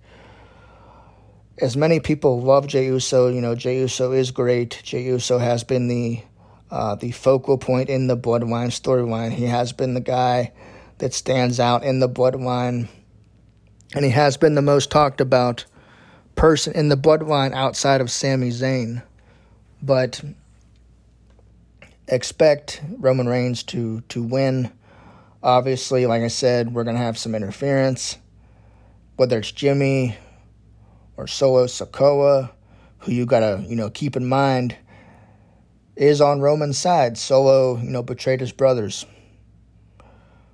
As 1.61 1.77
many 1.77 2.01
people 2.01 2.41
love 2.41 2.67
Jey 2.67 2.88
Uso, 2.88 3.30
you 3.30 3.39
know, 3.39 3.55
Jey 3.55 3.80
Uso 3.80 4.11
is 4.11 4.32
great. 4.32 4.82
Jey 4.84 5.03
Uso 5.03 5.38
has 5.38 5.63
been 5.63 5.88
the 5.88 6.21
uh, 6.69 6.95
the 6.95 7.11
focal 7.11 7.57
point 7.57 7.89
in 7.89 8.07
the 8.07 8.17
Bloodline 8.17 8.71
storyline. 8.71 9.32
He 9.32 9.45
has 9.45 9.71
been 9.71 9.93
the 9.93 10.01
guy 10.01 10.51
that 10.97 11.13
stands 11.13 11.61
out 11.61 11.84
in 11.84 12.01
the 12.01 12.09
Bloodline, 12.09 12.89
and 13.95 14.03
he 14.03 14.11
has 14.11 14.36
been 14.36 14.55
the 14.55 14.61
most 14.61 14.91
talked 14.91 15.21
about 15.21 15.65
person 16.36 16.73
in 16.73 16.89
the 16.89 16.97
Bloodline 16.97 17.53
outside 17.53 18.01
of 18.01 18.11
Sami 18.11 18.49
Zayn. 18.49 19.01
But 19.82 20.21
expect 22.10 22.82
Roman 22.97 23.28
Reigns 23.28 23.64
to 23.64 24.01
to 24.10 24.24
win. 24.24 24.72
Obviously, 25.41 26.05
like 26.05 26.22
I 26.22 26.28
said, 26.28 26.74
we're 26.74 26.84
gonna 26.84 26.97
have 26.97 27.18
some 27.18 27.36
interference, 27.36 28.18
whether 29.16 29.39
it's 29.39 29.51
Jimmy 29.51 30.18
or 31.16 31.28
Solo 31.28 31.66
Sikoa, 31.66 32.51
who 32.99 33.12
you 33.12 33.26
gotta 33.26 33.64
you 33.68 33.76
know 33.76 33.89
keep 33.89 34.16
in 34.16 34.28
mind 34.28 34.76
is 35.95 36.22
on 36.22 36.41
Roman's 36.41 36.78
side. 36.78 37.18
Solo, 37.18 37.78
you 37.78 37.89
know, 37.89 38.01
betrayed 38.01 38.39
his 38.39 38.53
brothers. 38.53 39.05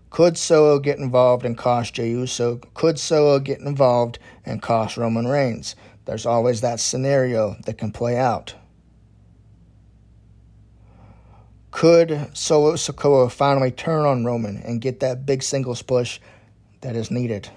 Could 0.09 0.37
Solo 0.37 0.79
get 0.79 0.97
involved 0.97 1.45
and 1.45 1.57
cost 1.57 1.93
Jey 1.93 2.09
Uso? 2.09 2.57
Could 2.73 2.97
Solo 2.97 3.37
get 3.39 3.59
involved 3.59 4.17
and 4.45 4.61
cost 4.61 4.97
Roman 4.97 5.27
Reigns? 5.27 5.75
There's 6.05 6.25
always 6.25 6.61
that 6.61 6.79
scenario 6.79 7.57
that 7.65 7.77
can 7.77 7.91
play 7.91 8.17
out. 8.17 8.55
Could 11.75 12.29
Solo 12.31 12.75
Sikoa 12.75 13.29
finally 13.29 13.69
turn 13.69 14.05
on 14.05 14.23
Roman 14.23 14.61
and 14.63 14.79
get 14.79 15.01
that 15.01 15.25
big 15.25 15.43
singles 15.43 15.81
push 15.81 16.21
that 16.79 16.95
is 16.95 17.11
needed? 17.11 17.49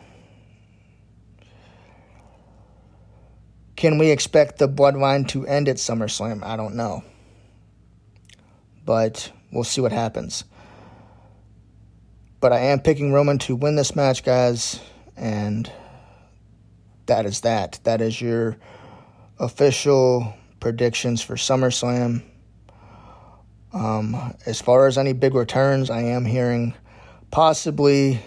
Can 3.77 3.97
we 3.97 4.11
expect 4.11 4.59
the 4.59 4.69
bloodline 4.69 5.29
to 5.29 5.47
end 5.47 5.69
at 5.69 5.77
SummerSlam? 5.77 6.43
I 6.43 6.57
don't 6.57 6.75
know. 6.75 7.05
But 8.85 9.31
we'll 9.53 9.63
see 9.63 9.81
what 9.81 9.93
happens. 9.93 10.43
But 12.41 12.53
I 12.53 12.59
am 12.59 12.81
picking 12.81 13.13
Roman 13.13 13.39
to 13.39 13.55
win 13.55 13.77
this 13.77 13.95
match, 13.95 14.25
guys, 14.25 14.81
and 15.17 15.71
that 17.07 17.25
is 17.25 17.43
that. 17.43 17.79
That 17.85 18.01
is 18.01 18.21
your 18.21 18.57
official 19.39 20.35
predictions 20.59 21.23
for 21.23 21.37
SummerSlam. 21.37 22.25
Um, 23.73 24.35
as 24.47 24.61
far 24.61 24.87
as 24.87 24.97
any 24.97 25.13
big 25.13 25.35
returns, 25.35 25.91
I 25.91 26.01
am 26.03 26.25
hearing 26.25 26.75
possibly 27.31 28.21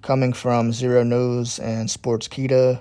coming 0.00 0.32
from 0.32 0.70
Xero 0.72 1.06
News 1.06 1.58
and 1.58 1.88
Sportskeeda 1.88 2.80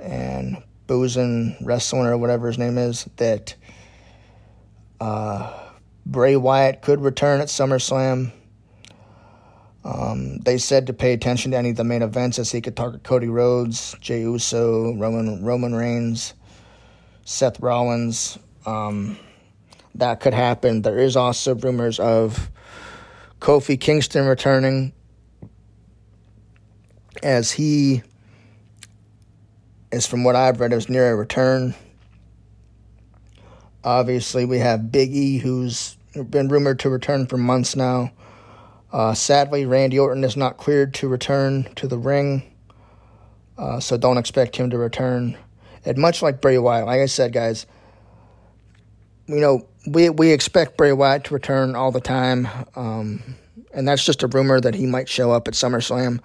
and 0.00 0.62
Boozin 0.86 1.56
Wrestling 1.64 2.06
or 2.06 2.18
whatever 2.18 2.48
his 2.48 2.58
name 2.58 2.78
is 2.78 3.08
that 3.16 3.54
uh, 5.00 5.52
Bray 6.04 6.36
Wyatt 6.36 6.82
could 6.82 7.00
return 7.00 7.40
at 7.40 7.48
SummerSlam. 7.48 8.32
Um, 9.84 10.38
they 10.38 10.58
said 10.58 10.88
to 10.88 10.92
pay 10.92 11.12
attention 11.12 11.52
to 11.52 11.56
any 11.56 11.70
of 11.70 11.76
the 11.76 11.84
main 11.84 12.02
events 12.02 12.40
as 12.40 12.50
he 12.50 12.60
could 12.60 12.76
target 12.76 13.04
Cody 13.04 13.28
Rhodes, 13.28 13.94
Jey 14.00 14.22
Uso, 14.22 14.94
Roman 14.94 15.44
Roman 15.44 15.74
Reigns, 15.74 16.34
Seth 17.24 17.60
Rollins. 17.60 18.36
Um, 18.66 19.16
that 19.98 20.20
could 20.20 20.34
happen. 20.34 20.82
There 20.82 20.98
is 20.98 21.16
also 21.16 21.54
rumors 21.54 21.98
of 21.98 22.50
Kofi 23.40 23.78
Kingston 23.78 24.26
returning 24.26 24.92
as 27.22 27.50
he 27.52 28.02
is 29.92 30.06
from 30.06 30.24
what 30.24 30.36
I've 30.36 30.60
read 30.60 30.72
is 30.72 30.88
near 30.88 31.12
a 31.12 31.16
return. 31.16 31.74
Obviously, 33.84 34.44
we 34.44 34.58
have 34.58 34.90
Big 34.90 35.14
E, 35.14 35.38
who's 35.38 35.96
been 36.28 36.48
rumored 36.48 36.80
to 36.80 36.90
return 36.90 37.26
for 37.26 37.36
months 37.36 37.76
now. 37.76 38.10
Uh, 38.92 39.14
sadly, 39.14 39.66
Randy 39.66 39.98
Orton 39.98 40.24
is 40.24 40.36
not 40.36 40.56
cleared 40.56 40.94
to 40.94 41.08
return 41.08 41.64
to 41.76 41.86
the 41.86 41.98
ring, 41.98 42.42
uh, 43.58 43.80
so 43.80 43.96
don't 43.96 44.18
expect 44.18 44.56
him 44.56 44.70
to 44.70 44.78
return. 44.78 45.36
And 45.84 45.98
much 45.98 46.22
like 46.22 46.40
Bray 46.40 46.58
Wyatt, 46.58 46.86
like 46.86 47.00
I 47.00 47.06
said, 47.06 47.32
guys, 47.32 47.66
you 49.26 49.36
know, 49.36 49.68
we 49.86 50.10
we 50.10 50.32
expect 50.32 50.76
Bray 50.76 50.92
Wyatt 50.92 51.24
to 51.24 51.34
return 51.34 51.74
all 51.74 51.92
the 51.92 52.00
time, 52.00 52.48
um, 52.74 53.22
and 53.72 53.86
that's 53.86 54.04
just 54.04 54.22
a 54.22 54.26
rumor 54.26 54.60
that 54.60 54.74
he 54.74 54.86
might 54.86 55.08
show 55.08 55.30
up 55.30 55.48
at 55.48 55.54
SummerSlam. 55.54 56.20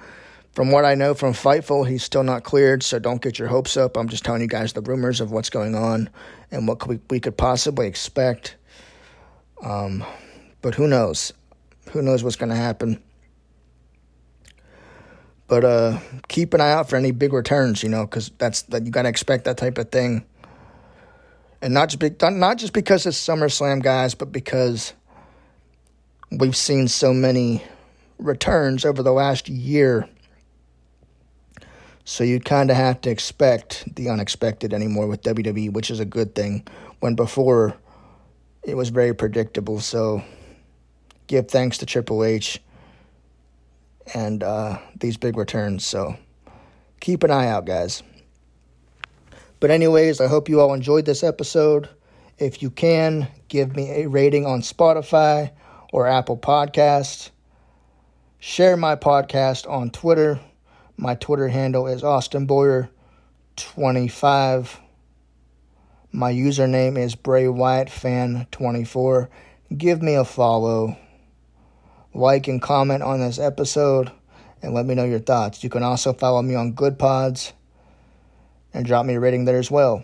From 0.53 0.71
what 0.71 0.83
I 0.83 0.95
know 0.95 1.13
from 1.13 1.31
Fightful, 1.33 1.87
he's 1.87 2.03
still 2.03 2.23
not 2.23 2.43
cleared, 2.43 2.83
so 2.83 2.99
don't 2.99 3.21
get 3.21 3.39
your 3.39 3.47
hopes 3.47 3.77
up. 3.77 3.95
I'm 3.95 4.09
just 4.09 4.25
telling 4.25 4.41
you 4.41 4.47
guys 4.47 4.73
the 4.73 4.81
rumors 4.81 5.21
of 5.21 5.31
what's 5.31 5.49
going 5.49 5.75
on 5.75 6.09
and 6.51 6.67
what 6.67 6.85
we, 6.87 6.99
we 7.09 7.21
could 7.21 7.37
possibly 7.37 7.87
expect. 7.87 8.57
Um, 9.63 10.03
but 10.61 10.75
who 10.75 10.87
knows? 10.87 11.31
Who 11.91 12.01
knows 12.01 12.21
what's 12.23 12.35
going 12.35 12.49
to 12.49 12.55
happen? 12.55 13.01
But 15.47 15.63
uh, 15.63 15.99
keep 16.27 16.53
an 16.53 16.59
eye 16.59 16.71
out 16.71 16.89
for 16.89 16.97
any 16.97 17.11
big 17.11 17.31
returns, 17.31 17.81
you 17.81 17.89
know, 17.89 18.05
because 18.05 18.31
that's 18.37 18.63
that 18.63 18.85
you 18.85 18.91
got 18.91 19.03
to 19.03 19.09
expect 19.09 19.45
that 19.45 19.57
type 19.57 19.77
of 19.77 19.89
thing 19.89 20.25
and 21.61 21.73
not 21.73 21.89
just 21.89 21.99
be, 21.99 22.11
not 22.29 22.57
just 22.57 22.73
because 22.73 23.05
it's 23.05 23.17
SummerSlam, 23.17 23.83
guys, 23.83 24.15
but 24.15 24.31
because 24.31 24.93
we've 26.31 26.55
seen 26.55 26.87
so 26.87 27.13
many 27.13 27.63
returns 28.17 28.85
over 28.85 29.03
the 29.03 29.11
last 29.11 29.49
year. 29.49 30.07
So 32.03 32.23
you 32.23 32.39
kind 32.39 32.71
of 32.71 32.77
have 32.77 33.01
to 33.01 33.09
expect 33.09 33.95
the 33.95 34.09
unexpected 34.09 34.73
anymore 34.73 35.07
with 35.07 35.21
WWE, 35.21 35.71
which 35.71 35.91
is 35.91 35.99
a 35.99 36.05
good 36.05 36.35
thing. 36.35 36.67
When 36.99 37.15
before 37.15 37.75
it 38.63 38.75
was 38.75 38.89
very 38.89 39.13
predictable. 39.13 39.79
So 39.79 40.23
give 41.27 41.47
thanks 41.47 41.77
to 41.79 41.85
Triple 41.85 42.23
H 42.23 42.61
and 44.13 44.43
uh, 44.43 44.79
these 44.99 45.17
big 45.17 45.37
returns. 45.37 45.85
So 45.85 46.15
keep 46.99 47.23
an 47.23 47.31
eye 47.31 47.47
out, 47.47 47.65
guys. 47.65 48.03
But, 49.61 49.71
anyways, 49.71 50.19
I 50.19 50.27
hope 50.27 50.49
you 50.49 50.59
all 50.59 50.73
enjoyed 50.73 51.05
this 51.05 51.23
episode. 51.23 51.87
If 52.39 52.63
you 52.63 52.71
can, 52.71 53.27
give 53.47 53.75
me 53.75 53.91
a 53.91 54.09
rating 54.09 54.47
on 54.47 54.61
Spotify 54.61 55.51
or 55.93 56.07
Apple 56.07 56.35
Podcast. 56.35 57.29
Share 58.39 58.75
my 58.75 58.95
podcast 58.95 59.69
on 59.69 59.91
Twitter. 59.91 60.39
My 60.97 61.13
Twitter 61.13 61.47
handle 61.47 61.85
is 61.85 62.03
Austin 62.03 62.47
Boyer25. 62.47 64.79
My 66.11 66.33
username 66.33 66.97
is 66.97 67.13
Bray 67.13 67.47
Wyatt 67.47 67.91
Fan 67.91 68.47
24. 68.49 69.29
Give 69.77 70.01
me 70.01 70.15
a 70.15 70.25
follow. 70.25 70.97
Like 72.15 72.47
and 72.47 72.59
comment 72.59 73.03
on 73.03 73.19
this 73.19 73.37
episode 73.37 74.11
and 74.63 74.73
let 74.73 74.87
me 74.87 74.95
know 74.95 75.05
your 75.05 75.19
thoughts. 75.19 75.63
You 75.63 75.69
can 75.69 75.83
also 75.83 76.13
follow 76.13 76.41
me 76.41 76.55
on 76.55 76.73
Goodpods 76.73 77.51
and 78.73 78.85
drop 78.85 79.05
me 79.05 79.15
a 79.15 79.19
rating 79.19 79.45
there 79.45 79.57
as 79.57 79.71
well. 79.71 80.03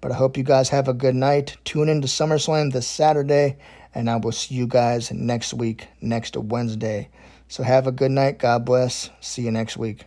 But 0.00 0.12
I 0.12 0.16
hope 0.16 0.36
you 0.36 0.44
guys 0.44 0.68
have 0.68 0.88
a 0.88 0.94
good 0.94 1.14
night. 1.14 1.56
Tune 1.64 1.88
in 1.88 2.02
to 2.02 2.08
SummerSlam 2.08 2.72
this 2.72 2.86
Saturday, 2.86 3.56
and 3.94 4.10
I 4.10 4.16
will 4.16 4.32
see 4.32 4.54
you 4.54 4.66
guys 4.66 5.10
next 5.12 5.54
week, 5.54 5.88
next 6.00 6.36
Wednesday. 6.36 7.08
So 7.48 7.62
have 7.62 7.86
a 7.86 7.92
good 7.92 8.10
night. 8.10 8.38
God 8.38 8.64
bless. 8.64 9.10
See 9.20 9.42
you 9.42 9.50
next 9.50 9.76
week. 9.76 10.04